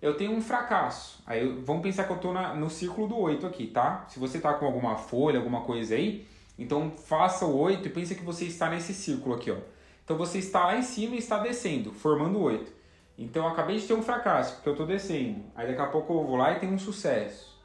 eu 0.00 0.16
tenho 0.16 0.32
um 0.32 0.40
fracasso. 0.40 1.22
Aí 1.26 1.46
vamos 1.64 1.82
pensar 1.82 2.04
que 2.04 2.10
eu 2.10 2.16
estou 2.16 2.32
no 2.32 2.70
círculo 2.70 3.08
do 3.08 3.18
8 3.18 3.46
aqui, 3.46 3.66
tá? 3.66 4.04
Se 4.08 4.18
você 4.18 4.38
está 4.38 4.54
com 4.54 4.66
alguma 4.66 4.96
folha, 4.96 5.38
alguma 5.38 5.62
coisa 5.62 5.94
aí, 5.94 6.26
então 6.58 6.90
faça 6.90 7.44
o 7.46 7.56
8 7.56 7.86
e 7.86 7.90
pense 7.90 8.14
que 8.14 8.24
você 8.24 8.44
está 8.44 8.68
nesse 8.68 8.94
círculo 8.94 9.34
aqui, 9.34 9.50
ó. 9.50 9.56
Então 10.04 10.16
você 10.16 10.38
está 10.38 10.66
lá 10.66 10.76
em 10.76 10.82
cima 10.82 11.14
e 11.14 11.18
está 11.18 11.38
descendo, 11.38 11.92
formando 11.92 12.38
o 12.38 12.42
8. 12.42 12.72
Então 13.16 13.44
eu 13.44 13.50
acabei 13.50 13.78
de 13.78 13.86
ter 13.86 13.94
um 13.94 14.02
fracasso, 14.02 14.54
porque 14.54 14.68
eu 14.68 14.72
estou 14.72 14.86
descendo. 14.86 15.44
Aí 15.54 15.68
daqui 15.68 15.80
a 15.80 15.86
pouco 15.86 16.12
eu 16.12 16.24
vou 16.24 16.36
lá 16.36 16.52
e 16.52 16.58
tenho 16.58 16.72
um 16.72 16.78
sucesso. 16.78 17.60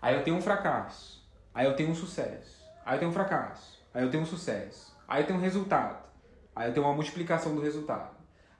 Aí 0.00 0.14
eu 0.14 0.24
tenho 0.24 0.36
um 0.36 0.42
fracasso. 0.42 1.24
Aí 1.54 1.66
eu 1.66 1.76
tenho 1.76 1.90
um 1.90 1.94
sucesso. 1.94 2.64
Aí 2.84 2.96
eu 2.96 2.98
tenho 2.98 3.10
um 3.10 3.14
fracasso. 3.14 3.78
Aí 3.94 4.02
eu 4.02 4.10
tenho 4.10 4.22
um 4.22 4.26
sucesso. 4.26 4.95
Aí 5.08 5.22
eu 5.22 5.26
tenho 5.26 5.38
um 5.38 5.42
resultado. 5.42 5.96
Aí 6.54 6.68
eu 6.68 6.74
tenho 6.74 6.86
uma 6.86 6.94
multiplicação 6.94 7.54
do 7.54 7.60
resultado. 7.60 8.10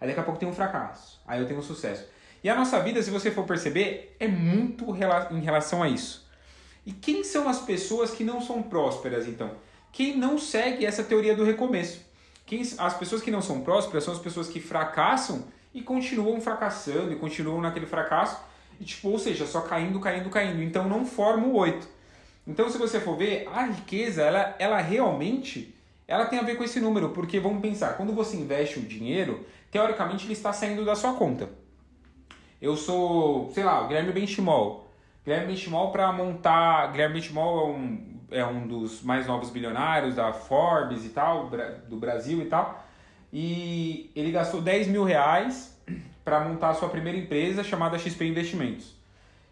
Aí 0.01 0.09
daqui 0.09 0.21
a 0.21 0.23
pouco 0.23 0.39
tem 0.39 0.49
um 0.49 0.53
fracasso. 0.53 1.21
Aí 1.27 1.41
eu 1.41 1.47
tenho 1.47 1.59
um 1.59 1.63
sucesso. 1.63 2.07
E 2.45 2.49
a 2.49 2.55
nossa 2.55 2.81
vida, 2.81 3.03
se 3.03 3.11
você 3.11 3.31
for 3.31 3.45
perceber, 3.45 4.15
é 4.21 4.29
muito 4.29 4.85
em 5.31 5.41
relação 5.41 5.83
a 5.83 5.89
isso. 5.89 6.29
E 6.85 6.93
quem 6.93 7.25
são 7.25 7.49
as 7.49 7.59
pessoas 7.61 8.11
que 8.13 8.23
não 8.23 8.41
são 8.41 8.63
prósperas, 8.63 9.27
então? 9.27 9.51
Quem 9.91 10.17
não 10.17 10.39
segue 10.39 10.87
essa 10.87 11.03
teoria 11.03 11.35
do 11.35 11.43
recomeço. 11.43 12.05
Quem, 12.45 12.63
as 12.79 12.97
pessoas 12.97 13.23
que 13.23 13.31
não 13.31 13.43
são 13.43 13.63
prósperas 13.63 14.05
são 14.05 14.15
as 14.15 14.21
pessoas 14.21 14.49
que 14.49 14.61
fracassam 14.61 15.47
e 15.75 15.83
continuam 15.83 16.41
fracassando 16.41 17.13
e 17.13 17.17
continuam 17.17 17.61
naquele 17.61 17.87
fracasso. 17.87 18.41
E, 18.79 18.85
tipo, 18.85 19.09
ou 19.09 19.19
seja, 19.19 19.47
só 19.47 19.63
caindo, 19.63 19.99
caindo, 19.99 20.31
caindo. 20.31 20.63
Então 20.63 20.89
não 20.89 21.05
forma 21.05 21.47
o 21.47 21.57
8. 21.57 21.89
Então, 22.47 22.69
se 22.71 22.79
você 22.79 23.01
for 23.01 23.17
ver, 23.17 23.49
a 23.53 23.65
riqueza, 23.65 24.23
ela, 24.23 24.55
ela 24.59 24.81
realmente 24.81 25.75
ela 26.09 26.27
tem 26.27 26.39
a 26.39 26.43
ver 26.43 26.57
com 26.57 26.65
esse 26.65 26.81
número, 26.81 27.11
porque 27.11 27.41
vamos 27.41 27.61
pensar, 27.61 27.97
quando 27.97 28.13
você 28.13 28.37
investe 28.37 28.79
o 28.79 28.83
dinheiro, 28.83 29.45
teoricamente 29.71 30.25
ele 30.25 30.35
está 30.35 30.53
saindo 30.53 30.85
da 30.85 30.95
sua 30.95 31.15
conta. 31.15 31.49
Eu 32.63 32.77
sou, 32.77 33.51
sei 33.53 33.65
lá, 33.65 33.85
o 33.85 33.89
Guilherme 33.89 34.13
Benchimol. 34.13 34.89
Guilherme 35.25 35.49
Benchimol 35.49 35.91
para 35.91 36.11
montar. 36.13 36.93
Guilherme 36.93 37.15
Benchimol 37.15 37.59
é 37.59 37.71
um, 37.71 38.21
é 38.31 38.47
um 38.47 38.67
dos 38.67 39.03
mais 39.03 39.27
novos 39.27 39.51
bilionários 39.51 40.15
da 40.15 40.33
Forbes 40.33 41.05
e 41.05 41.11
tal, 41.11 41.51
do 41.89 41.97
Brasil 41.97 42.41
e 42.41 42.47
tal. 42.47 42.85
E 43.33 44.11
ele 44.15 44.31
gastou 44.31 44.63
10 44.63 44.87
mil 44.87 45.05
reais 45.05 45.77
para 46.25 46.41
montar 46.41 46.71
a 46.71 46.75
sua 46.75 46.89
primeira 46.89 47.19
empresa 47.19 47.63
chamada 47.63 47.99
XP 47.99 48.25
Investimentos. 48.25 48.95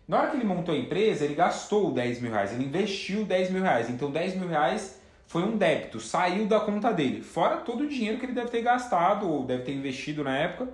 Na 0.06 0.18
hora 0.18 0.30
que 0.30 0.36
ele 0.36 0.44
montou 0.44 0.74
a 0.74 0.78
empresa, 0.78 1.24
ele 1.24 1.34
gastou 1.34 1.90
10 1.90 2.20
mil 2.20 2.30
reais, 2.30 2.52
ele 2.52 2.64
investiu 2.64 3.24
10 3.24 3.50
mil 3.50 3.62
reais. 3.62 3.90
Então 3.90 4.10
10 4.10 4.36
mil 4.36 4.48
reais 4.48 5.00
foi 5.26 5.42
um 5.42 5.56
débito, 5.56 6.00
saiu 6.00 6.46
da 6.46 6.60
conta 6.60 6.92
dele, 6.92 7.22
fora 7.22 7.56
todo 7.56 7.84
o 7.84 7.88
dinheiro 7.88 8.18
que 8.18 8.26
ele 8.26 8.32
deve 8.32 8.50
ter 8.50 8.62
gastado 8.62 9.28
ou 9.28 9.44
deve 9.44 9.64
ter 9.64 9.72
investido 9.72 10.22
na 10.22 10.36
época. 10.36 10.70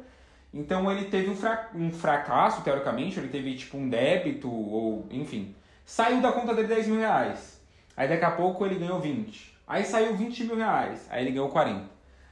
Então 0.53 0.91
ele 0.91 1.05
teve 1.07 1.31
um, 1.31 1.37
fra 1.37 1.71
um 1.75 1.93
fracasso, 1.93 2.63
teoricamente, 2.63 3.19
ele 3.19 3.29
teve 3.29 3.55
tipo 3.55 3.79
um 3.79 3.89
débito, 3.89 4.51
ou 4.51 5.07
enfim. 5.11 5.55
Saiu 5.85 6.21
da 6.21 6.33
conta 6.33 6.55
dele 6.55 6.69
10 6.69 6.89
mil 6.89 6.99
reais. 6.99 7.61
Aí 7.97 8.09
daqui 8.09 8.25
a 8.25 8.31
pouco 8.33 8.65
ele 8.67 8.77
ganhou 8.77 9.01
20. 9.01 9.59
Aí 9.67 9.85
saiu 9.85 10.17
20 10.17 10.45
mil 10.45 10.57
reais. 10.57 11.07
Aí 11.11 11.23
ele 11.23 11.33
ganhou 11.33 11.49
40. 11.49 11.85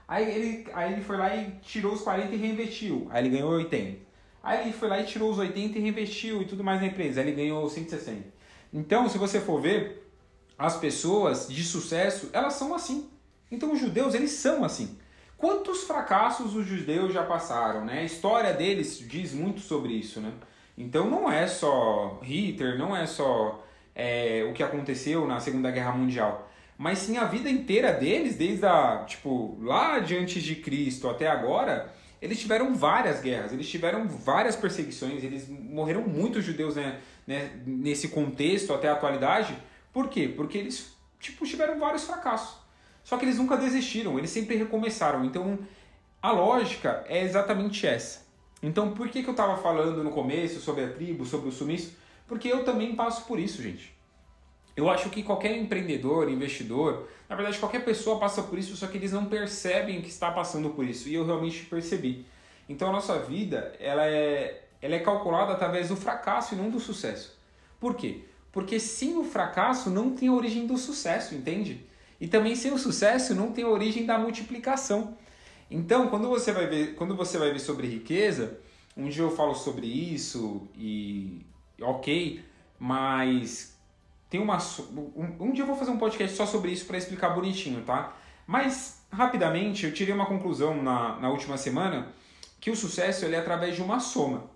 Aí 0.07 0.29
ele, 0.29 0.67
aí 0.73 0.93
ele 0.95 1.03
foi 1.03 1.17
lá 1.17 1.37
e 1.37 1.53
tirou 1.63 1.93
os 1.93 2.01
40 2.01 2.35
e 2.35 2.39
reinvestiu. 2.39 3.07
Aí 3.11 3.25
ele 3.25 3.37
ganhou 3.37 3.53
80. 3.53 3.99
Aí 4.43 4.63
ele 4.63 4.73
foi 4.73 4.89
lá 4.89 5.01
e 5.01 5.05
tirou 5.05 5.31
os 5.31 5.39
80 5.39 5.79
e 5.79 5.83
reinvestiu 5.83 6.43
e 6.43 6.47
tudo 6.47 6.65
mais 6.65 6.81
na 6.81 6.87
empresa. 6.87 7.21
Aí 7.21 7.29
ele 7.29 7.37
ganhou 7.37 7.69
160. 7.69 8.23
Então, 8.73 9.09
se 9.09 9.19
você 9.19 9.41
for 9.41 9.61
ver, 9.61 10.08
as 10.59 10.77
pessoas 10.77 11.47
de 11.49 11.63
sucesso, 11.63 12.29
elas 12.33 12.55
são 12.55 12.75
assim. 12.75 13.09
Então 13.51 13.73
os 13.73 13.79
judeus, 13.79 14.15
eles 14.15 14.33
são 14.33 14.65
assim. 14.65 14.99
Quantos 15.37 15.85
fracassos 15.85 16.57
os 16.57 16.67
judeus 16.67 17.13
já 17.15 17.23
passaram, 17.23 17.85
né? 17.85 18.01
A 18.01 18.05
história 18.05 18.53
deles 18.53 18.99
diz 18.99 19.33
muito 19.33 19.61
sobre 19.61 19.93
isso, 19.93 20.21
né? 20.21 20.33
Então 20.77 21.09
não 21.09 21.31
é 21.31 21.47
só 21.47 22.19
Hitler, 22.23 22.77
não 22.77 22.97
é 22.97 23.07
só 23.07 23.65
é, 23.95 24.45
o 24.49 24.53
que 24.53 24.63
aconteceu 24.63 25.27
na 25.27 25.41
Segunda 25.41 25.71
Guerra 25.71 25.93
Mundial, 25.93 26.49
mas 26.77 26.99
sim 26.99 27.17
a 27.17 27.25
vida 27.25 27.51
inteira 27.51 27.93
deles, 27.93 28.37
desde 28.37 28.65
a, 28.65 29.05
tipo, 29.05 29.59
lá 29.61 29.99
de 29.99 30.17
antes 30.17 30.41
de 30.43 30.55
Cristo 30.55 31.09
até 31.09 31.27
agora, 31.27 31.93
eles 32.23 32.39
tiveram 32.39 32.75
várias 32.75 33.21
guerras, 33.21 33.53
eles 33.53 33.69
tiveram 33.69 34.09
várias 34.09 34.55
perseguições, 34.55 35.25
eles 35.25 35.49
morreram 35.49 36.03
muitos 36.03 36.45
judeus 36.45 36.77
né, 36.77 37.01
né, 37.27 37.51
nesse 37.67 38.09
contexto 38.09 38.73
até 38.73 38.89
a 38.89 38.93
atualidade, 38.93 39.57
por 39.93 40.09
quê? 40.09 40.33
Porque 40.35 40.59
eles 40.59 40.97
tipo, 41.19 41.45
tiveram 41.45 41.79
vários 41.79 42.05
fracassos. 42.05 42.59
Só 43.05 43.17
que 43.17 43.25
eles 43.25 43.39
nunca 43.39 43.57
desistiram, 43.57 44.19
eles 44.19 44.31
sempre 44.31 44.57
recomeçaram. 44.57 45.25
Então, 45.25 45.59
a 46.21 46.31
lógica 46.31 47.05
é 47.09 47.23
exatamente 47.23 47.87
essa. 47.87 48.27
Então, 48.63 48.93
por 48.93 49.09
que, 49.09 49.23
que 49.23 49.29
eu 49.29 49.33
estava 49.33 49.57
falando 49.57 50.03
no 50.03 50.11
começo 50.11 50.61
sobre 50.61 50.85
a 50.85 50.93
tribo, 50.93 51.25
sobre 51.25 51.49
o 51.49 51.53
sumiço? 51.53 51.97
Porque 52.27 52.49
eu 52.49 52.65
também 52.65 52.95
passo 52.95 53.25
por 53.25 53.39
isso, 53.39 53.63
gente. 53.63 53.97
Eu 54.77 54.89
acho 54.89 55.11
que 55.11 55.23
qualquer 55.23 55.57
empreendedor, 55.57 56.29
investidor, 56.31 57.09
na 57.29 57.35
verdade 57.35 57.59
qualquer 57.59 57.85
pessoa 57.85 58.21
passa 58.21 58.45
por 58.45 58.57
isso, 58.57 58.77
só 58.77 58.87
que 58.87 58.97
eles 58.97 59.11
não 59.11 59.25
percebem 59.25 60.01
que 60.01 60.09
está 60.09 60.31
passando 60.31 60.71
por 60.71 60.85
isso. 60.85 61.09
E 61.09 61.15
eu 61.15 61.27
realmente 61.27 61.65
percebi. 61.65 62.25
Então 62.69 62.89
a 62.89 62.93
nossa 62.93 63.19
vida, 63.19 63.75
ela 63.81 64.07
é, 64.07 64.67
ela 64.81 64.95
é 64.95 65.01
calculada 65.01 65.53
através 65.53 65.89
do 65.89 65.97
fracasso 65.97 66.55
e 66.55 66.57
não 66.57 66.71
do 66.71 66.79
sucesso. 66.79 67.37
Por 67.81 67.97
quê? 67.97 68.25
Porque 68.53 68.81
sem 68.81 69.17
o 69.17 69.25
fracasso 69.25 69.91
não 69.91 70.11
tem 70.11 70.29
a 70.29 70.33
origem 70.33 70.67
do 70.67 70.77
sucesso, 70.77 71.35
entende? 71.35 71.87
E 72.21 72.27
também 72.27 72.57
sem 72.57 72.73
o 72.73 72.79
sucesso 72.79 73.35
não 73.35 73.53
tem 73.53 73.65
a 73.65 73.69
origem 73.69 74.07
da 74.07 74.19
multiplicação. 74.19 75.17
Então, 75.71 76.09
quando 76.09 76.29
você 76.29 76.51
vai 76.51 76.67
ver, 76.67 76.95
quando 76.95 77.15
você 77.15 77.39
vai 77.39 77.53
ver 77.53 77.61
sobre 77.61 77.87
riqueza, 77.87 78.59
um 78.97 79.09
dia 79.09 79.23
eu 79.23 79.31
falo 79.31 79.55
sobre 79.55 79.87
isso 79.87 80.67
e 80.75 81.47
ok, 81.81 82.43
mas 82.79 83.77
tem 84.31 84.41
uma 84.41 84.59
um, 85.15 85.47
um 85.47 85.53
dia 85.53 85.63
eu 85.63 85.67
vou 85.67 85.77
fazer 85.77 85.91
um 85.91 85.99
podcast 85.99 86.37
só 86.37 86.47
sobre 86.47 86.73
isso 86.73 86.87
para 86.87 86.99
explicar 86.99 87.31
bonitinho, 87.31 87.83
tá? 87.83 88.17
Mas 88.47 89.03
rapidamente 89.13 89.87
eu 89.87 89.93
tirei 89.93 90.15
uma 90.15 90.27
conclusão 90.27 90.83
na, 90.83 91.21
na 91.21 91.31
última 91.31 91.57
semana 91.57 92.09
que 92.61 92.71
o 92.71 92.77
sucesso 92.77 93.25
ele 93.25 93.37
é 93.37 93.39
através 93.39 93.77
de 93.77 93.83
uma 93.83 94.01
soma 94.01 94.51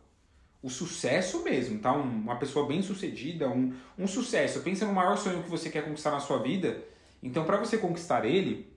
o 0.62 0.70
sucesso 0.70 1.42
mesmo, 1.42 1.80
tá? 1.80 1.92
Um, 1.92 2.02
uma 2.02 2.36
pessoa 2.36 2.66
bem 2.66 2.82
sucedida, 2.82 3.48
um, 3.48 3.74
um 3.98 4.06
sucesso. 4.06 4.60
Pensa 4.60 4.86
no 4.86 4.92
maior 4.92 5.16
sonho 5.16 5.42
que 5.42 5.50
você 5.50 5.68
quer 5.68 5.84
conquistar 5.84 6.12
na 6.12 6.20
sua 6.20 6.38
vida. 6.38 6.82
Então, 7.22 7.44
para 7.44 7.56
você 7.56 7.78
conquistar 7.78 8.24
ele, 8.24 8.72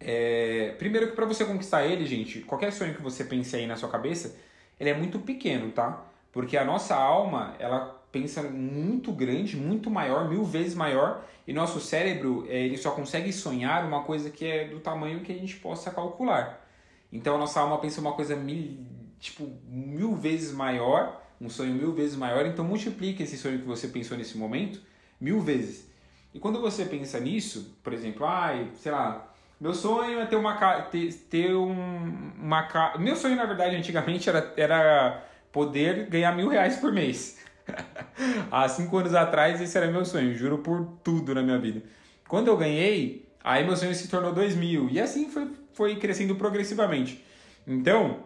é... 0.00 0.74
primeiro 0.78 1.08
que 1.08 1.14
para 1.14 1.24
você 1.26 1.44
conquistar 1.44 1.86
ele, 1.86 2.04
gente, 2.06 2.40
qualquer 2.40 2.72
sonho 2.72 2.94
que 2.94 3.02
você 3.02 3.24
pense 3.24 3.54
aí 3.54 3.66
na 3.66 3.76
sua 3.76 3.88
cabeça, 3.88 4.36
ele 4.80 4.90
é 4.90 4.94
muito 4.94 5.20
pequeno, 5.20 5.70
tá? 5.70 6.04
Porque 6.32 6.56
a 6.56 6.64
nossa 6.64 6.94
alma, 6.94 7.54
ela 7.58 8.02
pensa 8.10 8.42
muito 8.42 9.12
grande, 9.12 9.56
muito 9.56 9.90
maior, 9.90 10.28
mil 10.28 10.44
vezes 10.44 10.74
maior, 10.74 11.24
e 11.46 11.52
nosso 11.52 11.80
cérebro, 11.80 12.46
é, 12.48 12.64
ele 12.64 12.76
só 12.76 12.90
consegue 12.90 13.32
sonhar 13.32 13.86
uma 13.86 14.02
coisa 14.02 14.30
que 14.30 14.44
é 14.44 14.66
do 14.66 14.80
tamanho 14.80 15.20
que 15.20 15.32
a 15.32 15.36
gente 15.36 15.56
possa 15.56 15.90
calcular. 15.90 16.66
Então, 17.12 17.36
a 17.36 17.38
nossa 17.38 17.60
alma 17.60 17.78
pensa 17.78 18.00
uma 18.00 18.12
coisa 18.12 18.34
mil 18.34 18.84
tipo, 19.18 19.50
mil 19.68 20.14
vezes 20.14 20.52
maior, 20.52 21.22
um 21.40 21.48
sonho 21.48 21.74
mil 21.74 21.92
vezes 21.92 22.16
maior, 22.16 22.46
então 22.46 22.64
multiplique 22.64 23.22
esse 23.22 23.36
sonho 23.36 23.58
que 23.58 23.66
você 23.66 23.88
pensou 23.88 24.16
nesse 24.16 24.36
momento 24.36 24.80
mil 25.20 25.40
vezes. 25.40 25.90
E 26.32 26.38
quando 26.38 26.60
você 26.60 26.84
pensa 26.84 27.18
nisso, 27.18 27.78
por 27.82 27.92
exemplo, 27.92 28.26
ai, 28.26 28.68
sei 28.74 28.92
lá, 28.92 29.32
meu 29.58 29.72
sonho 29.72 30.20
é 30.20 30.26
ter 30.26 30.36
uma 30.36 30.82
ter, 30.82 31.12
ter 31.30 31.54
um, 31.54 32.32
uma 32.38 32.64
casa. 32.64 32.98
Meu 32.98 33.16
sonho, 33.16 33.36
na 33.36 33.46
verdade, 33.46 33.74
antigamente 33.74 34.28
era, 34.28 34.52
era 34.56 35.24
poder 35.50 36.06
ganhar 36.10 36.36
mil 36.36 36.48
reais 36.48 36.76
por 36.76 36.92
mês. 36.92 37.38
Há 38.50 38.68
cinco 38.68 38.98
anos 38.98 39.14
atrás, 39.14 39.60
esse 39.60 39.76
era 39.76 39.90
meu 39.90 40.04
sonho, 40.04 40.34
juro 40.34 40.58
por 40.58 40.98
tudo 41.02 41.34
na 41.34 41.42
minha 41.42 41.58
vida. 41.58 41.82
Quando 42.28 42.48
eu 42.48 42.56
ganhei, 42.56 43.26
aí 43.42 43.64
meu 43.64 43.76
sonho 43.76 43.94
se 43.94 44.08
tornou 44.08 44.34
dois 44.34 44.54
mil. 44.54 44.90
E 44.90 45.00
assim 45.00 45.30
foi, 45.30 45.50
foi 45.72 45.96
crescendo 45.96 46.34
progressivamente. 46.34 47.24
Então, 47.66 48.25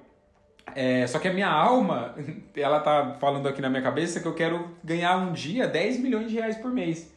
é, 0.74 1.06
só 1.06 1.18
que 1.18 1.28
a 1.28 1.32
minha 1.32 1.48
alma, 1.48 2.14
ela 2.54 2.80
tá 2.80 3.16
falando 3.20 3.48
aqui 3.48 3.60
na 3.60 3.68
minha 3.68 3.82
cabeça 3.82 4.20
que 4.20 4.26
eu 4.26 4.34
quero 4.34 4.68
ganhar 4.82 5.16
um 5.16 5.32
dia 5.32 5.66
10 5.66 6.00
milhões 6.00 6.28
de 6.28 6.34
reais 6.34 6.56
por 6.56 6.70
mês. 6.70 7.12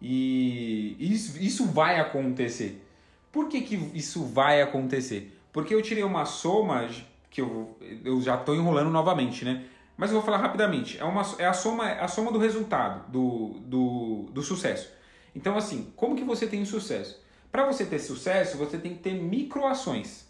E 0.00 0.96
isso, 0.98 1.40
isso 1.40 1.66
vai 1.66 2.00
acontecer. 2.00 2.84
Por 3.30 3.48
que, 3.48 3.60
que 3.60 3.76
isso 3.94 4.24
vai 4.24 4.60
acontecer? 4.60 5.38
Porque 5.52 5.74
eu 5.74 5.80
tirei 5.80 6.02
uma 6.02 6.24
soma 6.24 6.88
que 7.30 7.40
eu, 7.40 7.76
eu 8.04 8.20
já 8.20 8.34
estou 8.34 8.54
enrolando 8.54 8.90
novamente, 8.90 9.44
né? 9.44 9.64
Mas 9.96 10.10
eu 10.10 10.16
vou 10.16 10.24
falar 10.24 10.38
rapidamente. 10.38 10.98
É, 10.98 11.04
uma, 11.04 11.22
é 11.38 11.46
a, 11.46 11.52
soma, 11.52 11.86
a 11.92 12.08
soma 12.08 12.32
do 12.32 12.38
resultado, 12.38 13.10
do, 13.10 13.60
do, 13.60 14.26
do 14.32 14.42
sucesso. 14.42 14.90
Então, 15.34 15.56
assim, 15.56 15.92
como 15.96 16.16
que 16.16 16.24
você 16.24 16.46
tem 16.46 16.64
sucesso? 16.64 17.22
Para 17.50 17.66
você 17.66 17.86
ter 17.86 17.98
sucesso, 17.98 18.56
você 18.56 18.78
tem 18.78 18.94
que 18.94 19.00
ter 19.00 19.14
microações, 19.14 20.26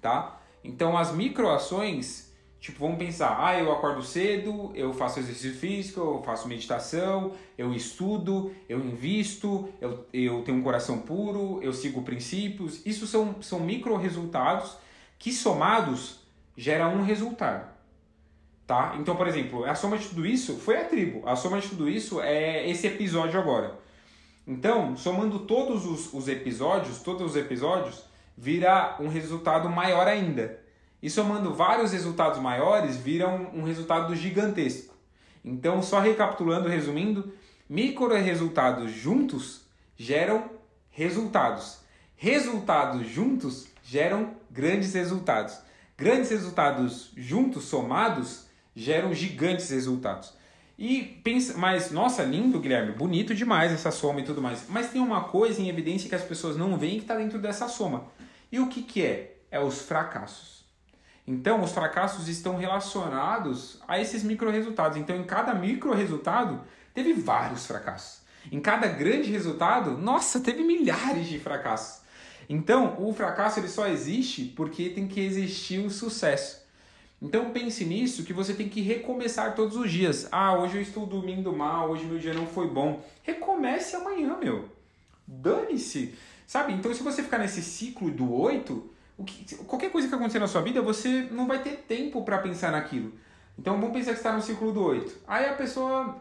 tá? 0.00 0.40
Então 0.66 0.96
as 0.96 1.12
microações, 1.12 2.26
Tipo, 2.66 2.80
vamos 2.80 2.98
pensar, 2.98 3.36
ah, 3.38 3.56
eu 3.56 3.70
acordo 3.70 4.02
cedo, 4.02 4.72
eu 4.74 4.92
faço 4.92 5.20
exercício 5.20 5.54
físico, 5.54 6.00
eu 6.00 6.22
faço 6.24 6.48
meditação, 6.48 7.32
eu 7.56 7.72
estudo, 7.72 8.52
eu 8.68 8.80
invisto, 8.80 9.68
eu, 9.80 10.04
eu 10.12 10.42
tenho 10.42 10.58
um 10.58 10.62
coração 10.62 10.98
puro, 10.98 11.60
eu 11.62 11.72
sigo 11.72 12.02
princípios. 12.02 12.84
Isso 12.84 13.06
são, 13.06 13.40
são 13.40 13.60
micro 13.60 13.96
resultados 13.96 14.76
que 15.16 15.32
somados 15.32 16.18
geram 16.56 16.96
um 16.96 17.02
resultado. 17.02 17.70
Tá? 18.66 18.96
Então, 18.98 19.14
por 19.14 19.28
exemplo, 19.28 19.64
a 19.64 19.76
soma 19.76 19.96
de 19.96 20.08
tudo 20.08 20.26
isso 20.26 20.56
foi 20.56 20.80
a 20.80 20.84
tribo. 20.84 21.22
A 21.24 21.36
soma 21.36 21.60
de 21.60 21.68
tudo 21.68 21.88
isso 21.88 22.20
é 22.20 22.68
esse 22.68 22.88
episódio 22.88 23.38
agora. 23.38 23.78
Então, 24.44 24.96
somando 24.96 25.40
todos 25.40 25.86
os, 25.86 26.12
os 26.12 26.26
episódios, 26.26 26.98
todos 26.98 27.30
os 27.30 27.36
episódios, 27.36 28.02
vira 28.36 28.96
um 29.00 29.08
resultado 29.08 29.68
maior 29.68 30.06
ainda. 30.06 30.60
E 31.02 31.08
somando 31.08 31.54
vários 31.54 31.92
resultados 31.92 32.40
maiores, 32.40 32.96
vira 32.96 33.28
um, 33.28 33.60
um 33.60 33.62
resultado 33.64 34.14
gigantesco. 34.14 34.94
Então, 35.44 35.82
só 35.82 36.00
recapitulando, 36.00 36.68
resumindo, 36.68 37.32
micro 37.68 38.12
resultados 38.14 38.90
juntos 38.90 39.62
geram 39.96 40.50
resultados. 40.90 41.78
Resultados 42.16 43.06
juntos 43.06 43.68
geram 43.84 44.34
grandes 44.50 44.94
resultados. 44.94 45.58
Grandes 45.96 46.30
resultados 46.30 47.12
juntos, 47.16 47.64
somados, 47.64 48.46
geram 48.74 49.14
gigantes 49.14 49.70
resultados. 49.70 50.34
E 50.78 51.02
pensa, 51.24 51.56
mas 51.56 51.90
nossa, 51.90 52.22
lindo, 52.22 52.60
Guilherme, 52.60 52.92
bonito 52.92 53.34
demais 53.34 53.72
essa 53.72 53.90
soma 53.90 54.20
e 54.20 54.24
tudo 54.24 54.42
mais. 54.42 54.66
Mas 54.68 54.90
tem 54.90 55.00
uma 55.00 55.24
coisa 55.24 55.60
em 55.60 55.68
evidência 55.68 56.08
que 56.08 56.14
as 56.14 56.24
pessoas 56.24 56.56
não 56.56 56.76
veem 56.76 56.96
que 56.96 57.04
está 57.04 57.14
dentro 57.14 57.38
dessa 57.38 57.66
soma. 57.66 58.04
E 58.50 58.60
o 58.60 58.68
que, 58.68 58.82
que 58.82 59.04
é? 59.04 59.38
É 59.50 59.60
os 59.60 59.82
fracassos. 59.82 60.64
Então, 61.26 61.62
os 61.62 61.72
fracassos 61.72 62.28
estão 62.28 62.56
relacionados 62.56 63.80
a 63.88 64.00
esses 64.00 64.22
micro 64.22 64.50
resultados. 64.50 64.96
Então, 64.96 65.16
em 65.16 65.24
cada 65.24 65.54
micro 65.54 65.92
resultado, 65.92 66.60
teve 66.94 67.12
vários 67.12 67.66
fracassos. 67.66 68.20
Em 68.50 68.60
cada 68.60 68.86
grande 68.86 69.30
resultado, 69.30 69.98
nossa, 69.98 70.38
teve 70.38 70.62
milhares 70.62 71.26
de 71.26 71.38
fracassos. 71.38 72.02
Então, 72.48 72.96
o 72.98 73.12
fracasso 73.12 73.58
ele 73.58 73.68
só 73.68 73.88
existe 73.88 74.44
porque 74.44 74.90
tem 74.90 75.08
que 75.08 75.20
existir 75.20 75.80
o 75.80 75.90
sucesso. 75.90 76.64
Então 77.20 77.50
pense 77.50 77.84
nisso 77.84 78.24
que 78.24 78.32
você 78.32 78.52
tem 78.52 78.68
que 78.68 78.82
recomeçar 78.82 79.54
todos 79.54 79.76
os 79.76 79.90
dias. 79.90 80.28
Ah, 80.30 80.56
hoje 80.58 80.76
eu 80.76 80.82
estou 80.82 81.06
dormindo 81.06 81.52
mal, 81.52 81.90
hoje 81.90 82.04
meu 82.04 82.18
dia 82.18 82.34
não 82.34 82.46
foi 82.46 82.68
bom. 82.68 83.02
Recomece 83.22 83.96
amanhã, 83.96 84.36
meu. 84.36 84.68
Dane-se. 85.26 86.14
Sabe? 86.46 86.72
Então 86.72 86.94
se 86.94 87.02
você 87.02 87.22
ficar 87.22 87.38
nesse 87.38 87.62
ciclo 87.62 88.10
do 88.10 88.32
8, 88.32 88.90
o 89.18 89.24
que, 89.24 89.56
qualquer 89.64 89.90
coisa 89.90 90.08
que 90.08 90.14
acontecer 90.14 90.38
na 90.38 90.46
sua 90.46 90.62
vida, 90.62 90.80
você 90.80 91.28
não 91.30 91.46
vai 91.46 91.62
ter 91.62 91.84
tempo 91.88 92.22
para 92.22 92.38
pensar 92.38 92.70
naquilo. 92.70 93.12
Então 93.58 93.80
vamos 93.80 93.96
pensar 93.96 94.12
que 94.12 94.18
está 94.18 94.32
no 94.32 94.42
ciclo 94.42 94.72
do 94.72 94.82
8. 94.82 95.22
Aí 95.26 95.46
a 95.46 95.54
pessoa. 95.54 96.16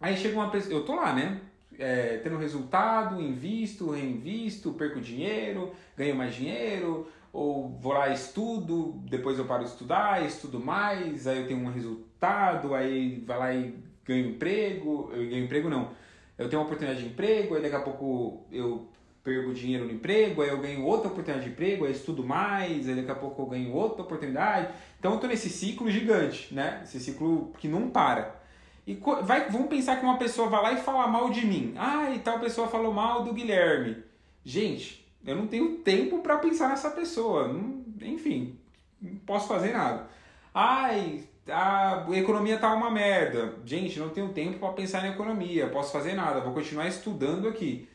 Aí 0.00 0.16
chega 0.16 0.34
uma 0.34 0.50
pessoa. 0.50 0.74
Eu 0.74 0.84
tô 0.84 0.94
lá, 0.94 1.12
né? 1.12 1.40
É, 1.78 2.18
tendo 2.18 2.36
resultado, 2.36 3.20
invisto, 3.20 3.90
reinvisto, 3.90 4.72
perco 4.72 5.00
dinheiro, 5.00 5.72
ganho 5.96 6.14
mais 6.14 6.34
dinheiro, 6.34 7.06
ou 7.32 7.70
vou 7.80 7.92
lá 7.92 8.10
estudo, 8.10 9.00
depois 9.08 9.38
eu 9.38 9.46
paro 9.46 9.64
de 9.64 9.70
estudar, 9.70 10.24
estudo 10.26 10.60
mais, 10.60 11.26
aí 11.26 11.40
eu 11.40 11.46
tenho 11.46 11.60
um 11.60 11.72
resultado, 11.72 12.74
aí 12.74 13.22
vai 13.26 13.38
lá 13.38 13.54
e 13.54 13.78
ganho 14.04 14.30
emprego, 14.30 15.10
eu 15.14 15.30
ganho 15.30 15.44
emprego 15.44 15.70
não, 15.70 15.92
eu 16.36 16.50
tenho 16.50 16.60
uma 16.60 16.66
oportunidade 16.66 17.02
de 17.02 17.08
emprego, 17.08 17.54
aí 17.54 17.62
daqui 17.62 17.76
a 17.76 17.80
pouco 17.80 18.44
eu 18.52 18.89
perco 19.22 19.52
dinheiro 19.52 19.84
no 19.84 19.92
emprego, 19.92 20.42
aí 20.42 20.48
eu 20.48 20.58
ganho 20.58 20.84
outra 20.84 21.08
oportunidade 21.08 21.46
de 21.46 21.52
emprego, 21.52 21.84
aí 21.84 21.92
estudo 21.92 22.24
mais, 22.24 22.88
aí 22.88 22.94
daqui 22.94 23.10
a 23.10 23.14
pouco 23.14 23.42
eu 23.42 23.46
ganho 23.46 23.72
outra 23.72 24.02
oportunidade. 24.02 24.72
Então 24.98 25.12
eu 25.12 25.16
estou 25.16 25.28
nesse 25.28 25.50
ciclo 25.50 25.90
gigante, 25.90 26.54
né? 26.54 26.80
Esse 26.82 26.98
ciclo 27.00 27.52
que 27.58 27.68
não 27.68 27.90
para. 27.90 28.40
E 28.86 28.98
vai, 29.22 29.48
vamos 29.50 29.68
pensar 29.68 29.96
que 29.96 30.04
uma 30.04 30.18
pessoa 30.18 30.48
vai 30.48 30.62
lá 30.62 30.72
e 30.72 30.82
fala 30.82 31.06
mal 31.06 31.30
de 31.30 31.46
mim. 31.46 31.74
Ah, 31.76 32.10
e 32.10 32.18
tal 32.18 32.40
pessoa 32.40 32.66
falou 32.66 32.92
mal 32.92 33.22
do 33.22 33.32
Guilherme. 33.32 34.02
Gente, 34.44 35.06
eu 35.24 35.36
não 35.36 35.46
tenho 35.46 35.76
tempo 35.78 36.20
para 36.20 36.38
pensar 36.38 36.68
nessa 36.68 36.90
pessoa. 36.90 37.46
Não, 37.46 37.84
enfim, 38.00 38.58
não 39.00 39.16
posso 39.18 39.46
fazer 39.46 39.72
nada. 39.72 40.08
Ai, 40.54 41.24
a 41.46 42.06
economia 42.12 42.58
tá 42.58 42.72
uma 42.74 42.90
merda. 42.90 43.54
Gente, 43.64 43.98
não 43.98 44.08
tenho 44.08 44.30
tempo 44.30 44.58
para 44.58 44.72
pensar 44.72 45.02
na 45.02 45.10
economia. 45.10 45.68
Posso 45.68 45.92
fazer 45.92 46.14
nada. 46.14 46.40
Vou 46.40 46.54
continuar 46.54 46.88
estudando 46.88 47.46
aqui. 47.46 47.88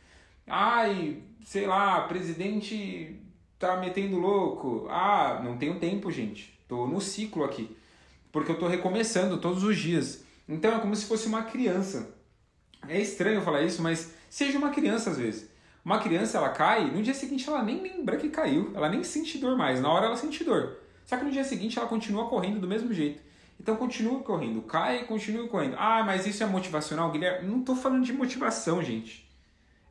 Ai, 0.47 1.23
sei 1.43 1.65
lá, 1.65 2.01
presidente 2.01 3.19
tá 3.58 3.77
metendo 3.77 4.17
louco. 4.17 4.88
Ah, 4.89 5.41
não 5.43 5.58
tenho 5.58 5.79
tempo, 5.79 6.12
gente. 6.12 6.60
Tô 6.67 6.88
no 6.88 7.01
ciclo 7.01 7.43
aqui. 7.43 7.75
Porque 8.31 8.51
eu 8.51 8.60
tô 8.60 8.67
recomeçando 8.67 9.38
todos 9.38 9.63
os 9.63 9.77
dias. 9.77 10.23
Então 10.47 10.75
é 10.75 10.79
como 10.79 10.95
se 10.95 11.05
fosse 11.05 11.27
uma 11.27 11.43
criança. 11.43 12.15
É 12.88 12.99
estranho 12.99 13.41
falar 13.41 13.62
isso, 13.63 13.81
mas 13.81 14.13
seja 14.29 14.58
uma 14.58 14.69
criança 14.69 15.10
às 15.10 15.17
vezes. 15.17 15.49
Uma 15.84 15.99
criança, 15.99 16.38
ela 16.38 16.49
cai, 16.49 16.89
no 16.89 17.01
dia 17.01 17.13
seguinte 17.13 17.47
ela 17.47 17.63
nem 17.63 17.81
lembra 17.81 18.17
que 18.17 18.29
caiu, 18.29 18.71
ela 18.73 18.89
nem 18.89 19.03
sente 19.03 19.38
dor 19.38 19.55
mais, 19.55 19.79
na 19.79 19.91
hora 19.91 20.08
ela 20.08 20.17
sente 20.17 20.43
dor. 20.43 20.79
Só 21.05 21.15
que 21.15 21.23
no 21.23 21.31
dia 21.31 21.43
seguinte 21.43 21.77
ela 21.77 21.88
continua 21.88 22.27
correndo 22.27 22.60
do 22.60 22.67
mesmo 22.67 22.91
jeito. 22.91 23.21
Então 23.60 23.75
continua 23.75 24.19
correndo, 24.21 24.62
cai 24.63 25.01
e 25.01 25.05
continua 25.05 25.47
correndo. 25.47 25.75
Ah, 25.77 26.03
mas 26.03 26.25
isso 26.25 26.43
é 26.43 26.45
motivacional, 26.45 27.12
Guilherme? 27.12 27.47
Não 27.47 27.60
estou 27.60 27.75
falando 27.75 28.03
de 28.03 28.12
motivação, 28.12 28.84
gente. 28.84 29.24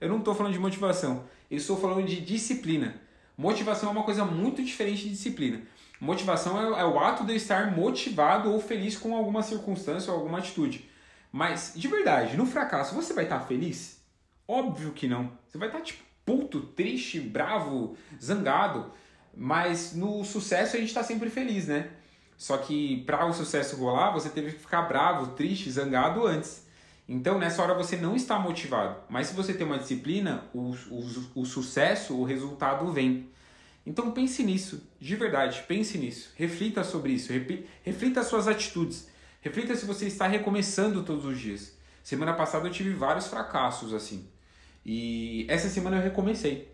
Eu 0.04 0.10
não 0.10 0.18
estou 0.18 0.34
falando 0.34 0.52
de 0.52 0.58
motivação, 0.58 1.24
eu 1.50 1.56
estou 1.56 1.80
falando 1.80 2.04
de 2.06 2.20
disciplina. 2.20 2.94
Motivação 3.38 3.88
é 3.88 3.92
uma 3.92 4.02
coisa 4.02 4.22
muito 4.22 4.62
diferente 4.62 5.04
de 5.04 5.08
disciplina. 5.08 5.62
Motivação 5.98 6.76
é, 6.76 6.82
é 6.82 6.84
o 6.84 7.00
ato 7.00 7.24
de 7.24 7.32
eu 7.32 7.36
estar 7.36 7.74
motivado 7.74 8.52
ou 8.52 8.60
feliz 8.60 8.98
com 8.98 9.16
alguma 9.16 9.42
circunstância 9.42 10.12
ou 10.12 10.18
alguma 10.18 10.40
atitude. 10.40 10.90
Mas, 11.32 11.72
de 11.74 11.88
verdade, 11.88 12.36
no 12.36 12.44
fracasso, 12.44 12.94
você 12.94 13.14
vai 13.14 13.24
estar 13.24 13.40
feliz? 13.40 13.98
Óbvio 14.46 14.92
que 14.92 15.08
não. 15.08 15.32
Você 15.48 15.56
vai 15.56 15.68
estar, 15.68 15.80
tipo, 15.80 16.04
puto, 16.22 16.60
triste, 16.60 17.18
bravo, 17.18 17.96
zangado. 18.22 18.92
Mas 19.34 19.94
no 19.94 20.22
sucesso 20.22 20.76
a 20.76 20.78
gente 20.78 20.90
está 20.90 21.02
sempre 21.02 21.30
feliz, 21.30 21.66
né? 21.66 21.88
Só 22.36 22.58
que 22.58 23.02
para 23.06 23.24
o 23.24 23.32
sucesso 23.32 23.76
rolar, 23.76 24.10
você 24.10 24.28
teve 24.28 24.52
que 24.52 24.58
ficar 24.58 24.82
bravo, 24.82 25.28
triste, 25.28 25.70
zangado 25.70 26.26
antes. 26.26 26.63
Então, 27.08 27.38
nessa 27.38 27.62
hora 27.62 27.74
você 27.74 27.96
não 27.96 28.16
está 28.16 28.38
motivado. 28.38 28.96
Mas 29.08 29.28
se 29.28 29.34
você 29.34 29.52
tem 29.52 29.66
uma 29.66 29.78
disciplina, 29.78 30.44
o, 30.54 30.74
o, 30.90 31.40
o 31.42 31.44
sucesso, 31.44 32.16
o 32.16 32.24
resultado 32.24 32.90
vem. 32.90 33.28
Então 33.86 34.10
pense 34.12 34.42
nisso, 34.42 34.88
de 34.98 35.14
verdade, 35.14 35.62
pense 35.68 35.98
nisso. 35.98 36.32
Reflita 36.36 36.82
sobre 36.82 37.12
isso, 37.12 37.30
reflita 37.82 38.20
as 38.20 38.26
suas 38.26 38.48
atitudes. 38.48 39.08
Reflita 39.42 39.76
se 39.76 39.84
você 39.84 40.06
está 40.06 40.26
recomeçando 40.26 41.02
todos 41.02 41.26
os 41.26 41.38
dias. 41.38 41.76
Semana 42.02 42.32
passada 42.32 42.66
eu 42.66 42.72
tive 42.72 42.94
vários 42.94 43.26
fracassos 43.26 43.92
assim. 43.92 44.26
E 44.84 45.46
essa 45.50 45.68
semana 45.68 45.98
eu 45.98 46.02
recomecei, 46.02 46.72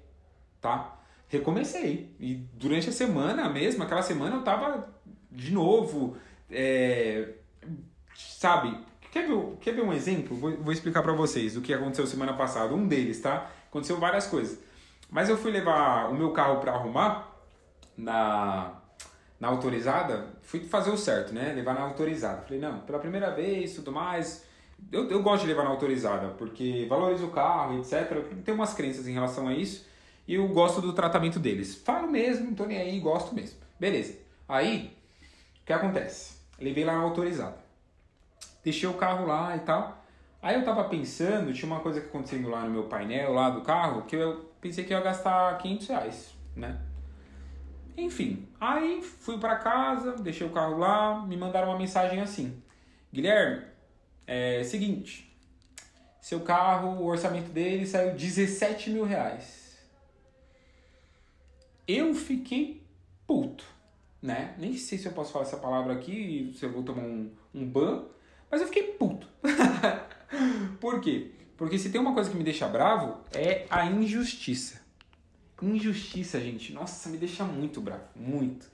tá? 0.60 1.00
Recomecei. 1.28 2.14
E 2.20 2.34
durante 2.54 2.88
a 2.88 2.92
semana 2.92 3.48
mesmo, 3.48 3.82
aquela 3.82 4.02
semana 4.02 4.36
eu 4.36 4.42
tava 4.42 4.88
de 5.32 5.52
novo, 5.52 6.16
é, 6.48 7.30
sabe, 8.14 8.76
Quer 9.10 9.26
ver, 9.26 9.56
quer 9.60 9.74
ver 9.74 9.82
um 9.82 9.92
exemplo? 9.92 10.36
Vou, 10.36 10.56
vou 10.58 10.72
explicar 10.72 11.02
para 11.02 11.12
vocês 11.12 11.56
o 11.56 11.60
que 11.60 11.74
aconteceu 11.74 12.06
semana 12.06 12.32
passada. 12.34 12.72
Um 12.72 12.86
deles, 12.86 13.20
tá? 13.20 13.50
Aconteceu 13.68 13.98
várias 13.98 14.26
coisas. 14.26 14.58
Mas 15.10 15.28
eu 15.28 15.36
fui 15.36 15.50
levar 15.50 16.08
o 16.10 16.14
meu 16.14 16.30
carro 16.30 16.60
para 16.60 16.72
arrumar 16.72 17.36
na, 17.96 18.72
na 19.40 19.48
autorizada. 19.48 20.28
Fui 20.42 20.60
fazer 20.60 20.90
o 20.90 20.96
certo, 20.96 21.34
né? 21.34 21.52
Levar 21.52 21.74
na 21.74 21.82
autorizada. 21.82 22.42
Falei, 22.42 22.60
não, 22.60 22.80
pela 22.80 23.00
primeira 23.00 23.32
vez, 23.32 23.74
tudo 23.74 23.90
mais. 23.90 24.44
Eu, 24.92 25.10
eu 25.10 25.22
gosto 25.22 25.42
de 25.42 25.48
levar 25.48 25.64
na 25.64 25.70
autorizada, 25.70 26.28
porque 26.38 26.86
valorizo 26.88 27.26
o 27.26 27.30
carro, 27.30 27.78
etc. 27.80 28.24
Tenho 28.44 28.56
umas 28.56 28.74
crenças 28.74 29.08
em 29.08 29.12
relação 29.12 29.48
a 29.48 29.52
isso. 29.52 29.88
E 30.26 30.34
eu 30.34 30.46
gosto 30.48 30.80
do 30.80 30.92
tratamento 30.92 31.40
deles. 31.40 31.74
Falo 31.74 32.08
mesmo, 32.08 32.46
não 32.46 32.54
tô 32.54 32.64
nem 32.64 32.78
aí, 32.78 33.00
gosto 33.00 33.34
mesmo. 33.34 33.58
Beleza. 33.78 34.16
Aí, 34.48 34.96
o 35.62 35.66
que 35.66 35.72
acontece? 35.72 36.38
Levei 36.60 36.84
lá 36.84 36.92
na 36.92 37.02
autorizada 37.02 37.59
deixei 38.62 38.88
o 38.88 38.94
carro 38.94 39.26
lá 39.26 39.56
e 39.56 39.60
tal. 39.60 40.04
Aí 40.42 40.54
eu 40.54 40.64
tava 40.64 40.84
pensando, 40.84 41.52
tinha 41.52 41.70
uma 41.70 41.80
coisa 41.80 42.00
que 42.00 42.06
acontecendo 42.06 42.48
lá 42.48 42.62
no 42.62 42.70
meu 42.70 42.84
painel, 42.84 43.32
lá 43.32 43.50
do 43.50 43.60
carro, 43.60 44.02
que 44.02 44.16
eu 44.16 44.50
pensei 44.60 44.84
que 44.84 44.92
ia 44.92 45.00
gastar 45.00 45.58
500 45.58 45.88
reais, 45.88 46.34
né? 46.56 46.80
Enfim, 47.96 48.48
aí 48.58 49.02
fui 49.02 49.38
para 49.38 49.56
casa, 49.56 50.12
deixei 50.12 50.46
o 50.46 50.50
carro 50.50 50.78
lá, 50.78 51.24
me 51.26 51.36
mandaram 51.36 51.68
uma 51.68 51.78
mensagem 51.78 52.20
assim: 52.20 52.62
Guilherme, 53.12 53.64
é 54.26 54.64
seguinte, 54.64 55.30
seu 56.20 56.40
carro, 56.40 57.00
o 57.00 57.06
orçamento 57.06 57.50
dele 57.50 57.86
saiu 57.86 58.14
17 58.14 58.90
mil 58.90 59.04
reais. 59.04 59.78
Eu 61.86 62.14
fiquei 62.14 62.82
puto, 63.26 63.64
né? 64.22 64.54
Nem 64.58 64.76
sei 64.76 64.96
se 64.96 65.06
eu 65.06 65.12
posso 65.12 65.32
falar 65.32 65.44
essa 65.44 65.56
palavra 65.56 65.92
aqui, 65.92 66.54
se 66.56 66.64
eu 66.64 66.72
vou 66.72 66.82
tomar 66.82 67.02
um, 67.02 67.30
um 67.54 67.66
ban, 67.66 68.04
mas 68.50 68.60
eu 68.60 68.66
fiquei 68.66 68.82
puto. 68.82 69.26
Por 70.80 71.00
quê? 71.00 71.30
Porque 71.56 71.78
se 71.78 71.90
tem 71.90 72.00
uma 72.00 72.14
coisa 72.14 72.30
que 72.30 72.36
me 72.36 72.44
deixa 72.44 72.66
bravo 72.66 73.18
é 73.32 73.66
a 73.70 73.86
injustiça. 73.86 74.80
Injustiça, 75.62 76.40
gente, 76.40 76.72
nossa, 76.72 77.08
me 77.10 77.18
deixa 77.18 77.44
muito 77.44 77.80
bravo, 77.80 78.04
muito. 78.16 78.66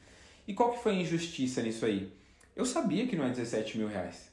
E 0.47 0.55
qual 0.55 0.73
que 0.73 0.83
foi 0.83 0.93
a 0.93 1.01
injustiça 1.01 1.61
nisso 1.61 1.85
aí? 1.85 2.13
Eu 2.55 2.65
sabia 2.65 3.07
que 3.07 3.17
não 3.17 3.25
é 3.25 3.29
17 3.29 3.77
mil 3.77 3.89
reais. 3.89 4.31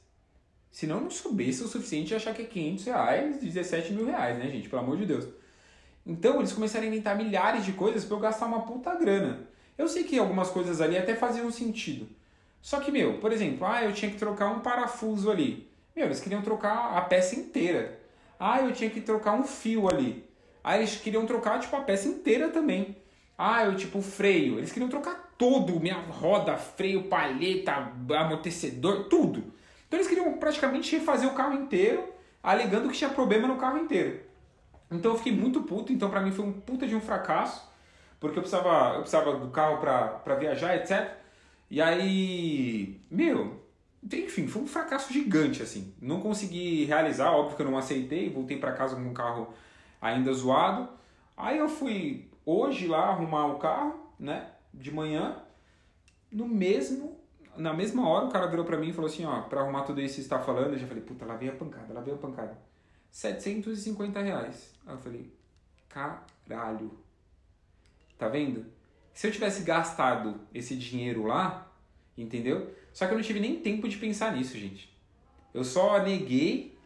Se 0.70 0.86
não, 0.86 1.00
não 1.00 1.10
soubesse 1.10 1.62
o 1.62 1.68
suficiente 1.68 2.14
achar 2.14 2.34
que 2.34 2.42
é 2.42 2.46
500 2.46 2.84
reais, 2.84 3.40
17 3.40 3.92
mil 3.92 4.06
reais, 4.06 4.38
né, 4.38 4.48
gente? 4.48 4.68
Pelo 4.68 4.82
amor 4.82 4.96
de 4.96 5.06
Deus. 5.06 5.26
Então, 6.06 6.38
eles 6.38 6.52
começaram 6.52 6.84
a 6.84 6.88
inventar 6.88 7.16
milhares 7.16 7.64
de 7.64 7.72
coisas 7.72 8.04
para 8.04 8.16
eu 8.16 8.20
gastar 8.20 8.46
uma 8.46 8.62
puta 8.62 8.94
grana. 8.94 9.48
Eu 9.76 9.88
sei 9.88 10.04
que 10.04 10.18
algumas 10.18 10.50
coisas 10.50 10.80
ali 10.80 10.96
até 10.96 11.14
faziam 11.14 11.50
sentido. 11.50 12.08
Só 12.64 12.80
que, 12.80 12.90
meu, 12.90 13.18
por 13.18 13.30
exemplo, 13.30 13.66
ah, 13.66 13.84
eu 13.84 13.92
tinha 13.92 14.10
que 14.10 14.16
trocar 14.16 14.48
um 14.48 14.60
parafuso 14.60 15.30
ali. 15.30 15.68
Meu, 15.94 16.06
eles 16.06 16.18
queriam 16.18 16.40
trocar 16.40 16.96
a 16.96 17.02
peça 17.02 17.36
inteira. 17.36 18.00
Ah, 18.40 18.62
eu 18.62 18.72
tinha 18.72 18.88
que 18.88 19.02
trocar 19.02 19.34
um 19.34 19.42
fio 19.42 19.86
ali. 19.86 20.24
Ah, 20.62 20.78
eles 20.78 20.96
queriam 20.96 21.26
trocar, 21.26 21.60
tipo, 21.60 21.76
a 21.76 21.82
peça 21.82 22.08
inteira 22.08 22.48
também. 22.48 22.96
Ah, 23.36 23.66
eu, 23.66 23.76
tipo, 23.76 24.00
freio. 24.00 24.56
Eles 24.56 24.72
queriam 24.72 24.88
trocar 24.88 25.34
tudo. 25.36 25.78
Minha 25.78 25.96
roda, 25.96 26.56
freio, 26.56 27.02
palheta, 27.02 27.92
amortecedor, 28.18 29.10
tudo. 29.10 29.44
Então 29.86 29.98
eles 29.98 30.08
queriam 30.08 30.32
praticamente 30.38 30.96
refazer 30.96 31.28
o 31.28 31.34
carro 31.34 31.52
inteiro, 31.52 32.02
alegando 32.42 32.88
que 32.88 32.96
tinha 32.96 33.10
problema 33.10 33.46
no 33.46 33.58
carro 33.58 33.76
inteiro. 33.76 34.20
Então 34.90 35.12
eu 35.12 35.18
fiquei 35.18 35.34
muito 35.34 35.64
puto, 35.64 35.92
então 35.92 36.08
para 36.08 36.22
mim 36.22 36.32
foi 36.32 36.46
um 36.46 36.52
puta 36.52 36.86
de 36.86 36.96
um 36.96 37.00
fracasso, 37.00 37.70
porque 38.18 38.38
eu 38.38 38.42
precisava, 38.42 38.94
eu 38.94 39.00
precisava 39.00 39.36
do 39.36 39.50
carro 39.50 39.76
para 39.82 40.34
viajar, 40.36 40.74
etc. 40.76 41.23
E 41.70 41.80
aí, 41.80 43.00
meu, 43.10 43.64
enfim, 44.12 44.46
foi 44.46 44.62
um 44.62 44.66
fracasso 44.66 45.12
gigante 45.12 45.62
assim. 45.62 45.94
Não 46.00 46.20
consegui 46.20 46.84
realizar, 46.84 47.30
óbvio 47.32 47.56
que 47.56 47.62
eu 47.62 47.70
não 47.70 47.78
aceitei, 47.78 48.30
voltei 48.30 48.58
para 48.58 48.72
casa 48.72 48.96
com 48.96 49.08
o 49.08 49.14
carro 49.14 49.52
ainda 50.00 50.32
zoado. 50.32 50.88
Aí 51.36 51.58
eu 51.58 51.68
fui 51.68 52.30
hoje 52.44 52.86
lá 52.86 53.08
arrumar 53.08 53.46
o 53.46 53.58
carro, 53.58 54.12
né, 54.18 54.50
de 54.72 54.92
manhã, 54.92 55.42
no 56.30 56.46
mesmo 56.46 57.18
na 57.56 57.72
mesma 57.72 58.08
hora 58.08 58.26
o 58.26 58.30
cara 58.30 58.46
virou 58.46 58.64
para 58.64 58.76
mim 58.76 58.88
e 58.88 58.92
falou 58.92 59.08
assim, 59.08 59.24
ó, 59.24 59.42
para 59.42 59.60
arrumar 59.60 59.82
tudo 59.82 60.00
isso 60.00 60.16
que 60.16 60.22
está 60.22 60.38
falando, 60.38 60.72
eu 60.72 60.78
já 60.78 60.86
falei, 60.86 61.02
puta, 61.02 61.24
lá 61.24 61.36
veio 61.36 61.52
a 61.52 61.56
pancada, 61.56 61.92
lá 61.94 62.00
veio 62.00 62.16
a 62.16 62.18
pancada. 62.18 62.58
750 63.10 64.20
reais. 64.20 64.74
Aí 64.86 64.94
eu 64.94 64.98
falei, 64.98 65.32
caralho. 65.88 66.90
Tá 68.18 68.28
vendo? 68.28 68.66
Se 69.14 69.28
eu 69.28 69.32
tivesse 69.32 69.62
gastado 69.62 70.40
esse 70.52 70.74
dinheiro 70.74 71.24
lá, 71.24 71.72
entendeu? 72.18 72.74
Só 72.92 73.06
que 73.06 73.12
eu 73.12 73.16
não 73.16 73.24
tive 73.24 73.38
nem 73.38 73.56
tempo 73.60 73.88
de 73.88 73.96
pensar 73.96 74.36
nisso, 74.36 74.58
gente. 74.58 74.92
Eu 75.54 75.62
só 75.62 76.02
neguei, 76.02 76.76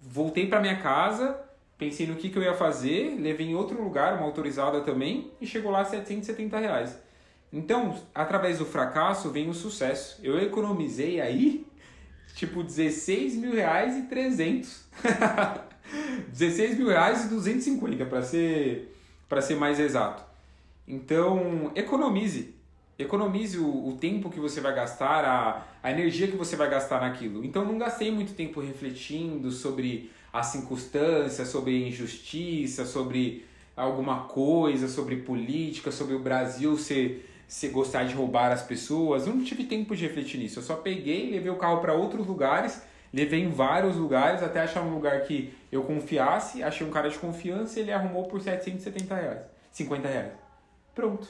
voltei 0.00 0.48
para 0.48 0.60
minha 0.60 0.80
casa, 0.82 1.40
pensei 1.78 2.04
no 2.06 2.16
que, 2.16 2.30
que 2.30 2.36
eu 2.36 2.42
ia 2.42 2.54
fazer, 2.54 3.16
levei 3.20 3.46
em 3.46 3.54
outro 3.54 3.80
lugar, 3.80 4.14
uma 4.14 4.26
autorizada 4.26 4.80
também, 4.80 5.30
e 5.40 5.46
chegou 5.46 5.70
lá 5.70 5.84
770 5.84 6.58
reais. 6.58 6.98
Então, 7.52 7.96
através 8.12 8.58
do 8.58 8.66
fracasso 8.66 9.30
vem 9.30 9.48
o 9.48 9.54
sucesso. 9.54 10.20
Eu 10.22 10.36
economizei 10.40 11.20
aí, 11.20 11.64
tipo, 12.34 12.64
16 12.64 13.36
mil 13.36 13.52
reais 13.52 13.96
e 13.96 14.02
300. 14.02 14.84
16 16.28 16.76
mil 16.76 16.88
reais 16.88 17.24
e 17.24 17.28
250, 17.28 18.04
para 18.04 18.20
ser, 18.20 18.92
ser 19.40 19.54
mais 19.54 19.78
exato. 19.78 20.27
Então, 20.88 21.70
economize. 21.74 22.54
Economize 22.98 23.58
o, 23.58 23.88
o, 23.88 23.96
tempo 23.98 24.30
que 24.30 24.40
você 24.40 24.60
vai 24.60 24.74
gastar, 24.74 25.24
a, 25.24 25.66
a 25.82 25.90
energia 25.92 26.26
que 26.26 26.36
você 26.36 26.56
vai 26.56 26.68
gastar 26.68 27.02
naquilo. 27.02 27.44
Então, 27.44 27.64
não 27.64 27.76
gastei 27.76 28.10
muito 28.10 28.32
tempo 28.32 28.60
refletindo 28.60 29.52
sobre 29.52 30.10
as 30.32 30.46
circunstâncias, 30.46 31.46
sobre 31.48 31.86
injustiça, 31.86 32.86
sobre 32.86 33.44
alguma 33.76 34.24
coisa, 34.24 34.88
sobre 34.88 35.16
política, 35.16 35.92
sobre 35.92 36.14
o 36.14 36.18
Brasil 36.18 36.76
ser 36.76 37.28
se 37.46 37.68
gostar 37.68 38.04
de 38.04 38.14
roubar 38.14 38.50
as 38.50 38.62
pessoas. 38.62 39.26
Eu 39.26 39.34
não 39.34 39.44
tive 39.44 39.64
tempo 39.64 39.94
de 39.94 40.06
refletir 40.06 40.38
nisso. 40.38 40.58
Eu 40.58 40.62
só 40.62 40.74
peguei, 40.74 41.30
levei 41.30 41.50
o 41.50 41.56
carro 41.56 41.80
para 41.80 41.94
outros 41.94 42.26
lugares, 42.26 42.82
levei 43.12 43.42
em 43.42 43.50
vários 43.50 43.96
lugares 43.96 44.42
até 44.42 44.60
achar 44.60 44.82
um 44.82 44.92
lugar 44.92 45.20
que 45.22 45.54
eu 45.70 45.82
confiasse. 45.82 46.62
Achei 46.62 46.86
um 46.86 46.90
cara 46.90 47.08
de 47.08 47.18
confiança 47.18 47.78
e 47.78 47.82
ele 47.82 47.92
arrumou 47.92 48.24
por 48.24 48.40
770 48.40 49.14
reais, 49.14 49.40
50 49.70 50.08
reais. 50.08 50.47
Pronto. 50.98 51.28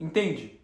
Entende? 0.00 0.58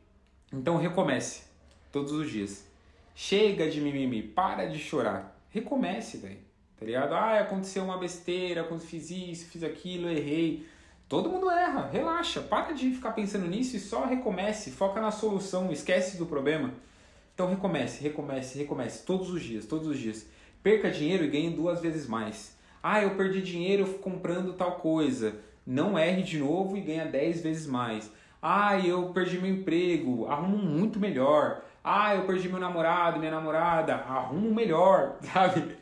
Então 0.53 0.77
recomece 0.77 1.45
todos 1.93 2.11
os 2.11 2.29
dias. 2.29 2.67
Chega 3.15 3.71
de 3.71 3.81
mimimi, 3.81 4.25
para 4.25 4.67
de 4.67 4.77
chorar. 4.77 5.41
Recomece, 5.51 6.17
velho. 6.17 6.41
Tá 6.77 6.85
ligado? 6.85 7.15
Ah, 7.15 7.39
aconteceu 7.39 7.85
uma 7.85 7.97
besteira, 7.97 8.65
quando 8.65 8.81
fiz 8.81 9.09
isso, 9.13 9.47
fiz 9.47 9.63
aquilo, 9.63 10.09
errei. 10.09 10.67
Todo 11.09 11.31
mundo 11.31 11.49
erra, 11.49 11.89
relaxa, 11.89 12.41
para 12.41 12.73
de 12.73 12.91
ficar 12.91 13.13
pensando 13.13 13.47
nisso 13.47 13.77
e 13.77 13.79
só 13.79 14.05
recomece, 14.05 14.73
foca 14.73 15.01
na 15.01 15.13
solução, 15.13 15.71
esquece 15.71 16.19
do 16.19 16.27
problema. 16.27 16.75
Então 17.35 17.49
recomece, 17.49 18.03
recomece, 18.03 18.59
recomece, 18.59 19.07
todos 19.07 19.31
os 19.31 19.41
dias, 19.41 19.65
todos 19.65 19.87
os 19.87 19.97
dias. 19.97 20.27
Perca 20.61 20.91
dinheiro 20.91 21.23
e 21.23 21.29
ganhe 21.29 21.51
duas 21.51 21.81
vezes 21.81 22.09
mais. 22.09 22.57
Ah, 22.83 23.01
eu 23.01 23.15
perdi 23.15 23.41
dinheiro 23.41 23.87
comprando 24.01 24.55
tal 24.55 24.81
coisa. 24.81 25.41
Não 25.67 25.99
erre 25.99 26.23
de 26.23 26.39
novo 26.39 26.77
e 26.77 26.81
ganha 26.81 27.07
dez 27.07 27.43
vezes 27.43 27.67
mais. 27.67 28.11
Ah, 28.41 28.79
eu 28.79 29.11
perdi 29.13 29.39
meu 29.39 29.51
emprego, 29.51 30.27
arruma 30.27 30.55
um 30.55 30.65
muito 30.65 31.01
melhor. 31.01 31.63
Ah, 31.83 32.15
eu 32.15 32.27
perdi 32.27 32.49
meu 32.49 32.61
namorado, 32.61 33.19
minha 33.19 33.31
namorada, 33.31 33.95
arruma 33.95 34.47
um 34.47 34.55
melhor, 34.55 35.17
sabe? 35.33 35.77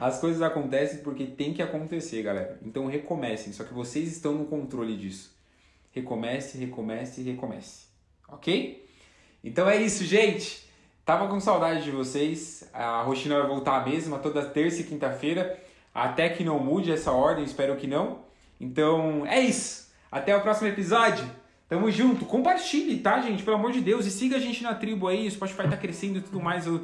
As 0.00 0.18
coisas 0.20 0.42
acontecem 0.42 1.02
porque 1.02 1.24
tem 1.26 1.54
que 1.54 1.62
acontecer, 1.62 2.22
galera. 2.22 2.58
Então 2.62 2.86
recomecem, 2.86 3.52
só 3.52 3.64
que 3.64 3.72
vocês 3.72 4.12
estão 4.12 4.34
no 4.34 4.44
controle 4.46 4.96
disso. 4.96 5.34
Recomece, 5.92 6.58
recomece, 6.58 7.22
recomece. 7.22 7.86
Ok? 8.28 8.84
Então 9.42 9.68
é 9.68 9.76
isso, 9.76 10.04
gente. 10.04 10.68
Tava 11.04 11.28
com 11.28 11.38
saudade 11.38 11.84
de 11.84 11.90
vocês. 11.90 12.68
A 12.72 13.02
rotina 13.02 13.38
vai 13.38 13.46
voltar 13.46 13.76
a 13.76 13.84
mesma 13.84 14.18
toda 14.18 14.44
terça 14.44 14.80
e 14.80 14.84
quinta-feira. 14.84 15.58
Até 15.94 16.28
que 16.30 16.42
não 16.42 16.58
mude 16.58 16.90
essa 16.90 17.12
ordem, 17.12 17.44
espero 17.44 17.76
que 17.76 17.86
não. 17.86 18.24
Então 18.64 19.26
é 19.26 19.40
isso. 19.40 19.92
Até 20.10 20.34
o 20.34 20.40
próximo 20.40 20.68
episódio. 20.68 21.24
Tamo 21.68 21.90
junto. 21.90 22.24
Compartilhe, 22.24 22.98
tá, 22.98 23.20
gente? 23.20 23.42
Pelo 23.42 23.56
amor 23.56 23.72
de 23.72 23.80
Deus. 23.80 24.06
E 24.06 24.10
siga 24.10 24.36
a 24.36 24.40
gente 24.40 24.62
na 24.62 24.74
tribo 24.74 25.06
aí. 25.06 25.26
O 25.26 25.30
Spotify 25.30 25.68
tá 25.68 25.76
crescendo 25.76 26.18
e 26.18 26.22
tudo 26.22 26.40
mais. 26.40 26.66
Eu... 26.66 26.82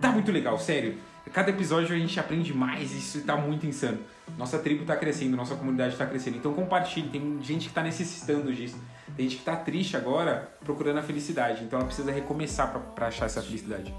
Tá 0.00 0.10
muito 0.12 0.30
legal, 0.30 0.58
sério. 0.58 0.96
Cada 1.32 1.50
episódio 1.50 1.94
a 1.94 1.98
gente 1.98 2.18
aprende 2.18 2.54
mais. 2.54 2.92
Isso 2.92 3.22
tá 3.22 3.36
muito 3.36 3.66
insano. 3.66 3.98
Nossa 4.38 4.58
tribo 4.58 4.84
tá 4.84 4.96
crescendo, 4.96 5.36
nossa 5.36 5.54
comunidade 5.54 5.96
tá 5.96 6.06
crescendo. 6.06 6.36
Então 6.36 6.52
compartilhe. 6.54 7.08
Tem 7.08 7.38
gente 7.42 7.68
que 7.68 7.74
tá 7.74 7.82
necessitando 7.82 8.52
disso. 8.52 8.78
Tem 9.16 9.28
gente 9.28 9.38
que 9.38 9.44
tá 9.44 9.56
triste 9.56 9.96
agora 9.96 10.52
procurando 10.64 10.98
a 10.98 11.02
felicidade. 11.02 11.64
Então 11.64 11.78
ela 11.78 11.86
precisa 11.86 12.10
recomeçar 12.10 12.72
para 12.94 13.08
achar 13.08 13.26
essa 13.26 13.42
felicidade. 13.42 13.94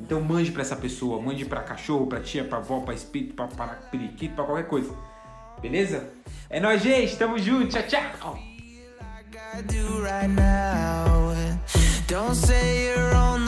Então 0.00 0.20
mande 0.20 0.50
para 0.50 0.62
essa 0.62 0.76
pessoa, 0.76 1.20
mande 1.20 1.44
para 1.44 1.60
cachorro, 1.62 2.06
para 2.06 2.20
tia, 2.20 2.44
para 2.44 2.58
avó, 2.58 2.80
para 2.80 2.94
espírito, 2.94 3.34
para 3.34 3.68
periquito, 3.90 4.34
para 4.34 4.44
qualquer 4.44 4.66
coisa. 4.66 4.94
Beleza? 5.60 6.10
É 6.50 6.60
nóis, 6.60 6.82
gente. 6.82 7.16
Tamo 7.16 7.38
junto. 7.38 7.68
Tchau, 7.68 7.82
tchau. 7.82 8.38
Don't 12.06 12.34
say 12.34 12.86
you're 12.86 13.14
on 13.14 13.44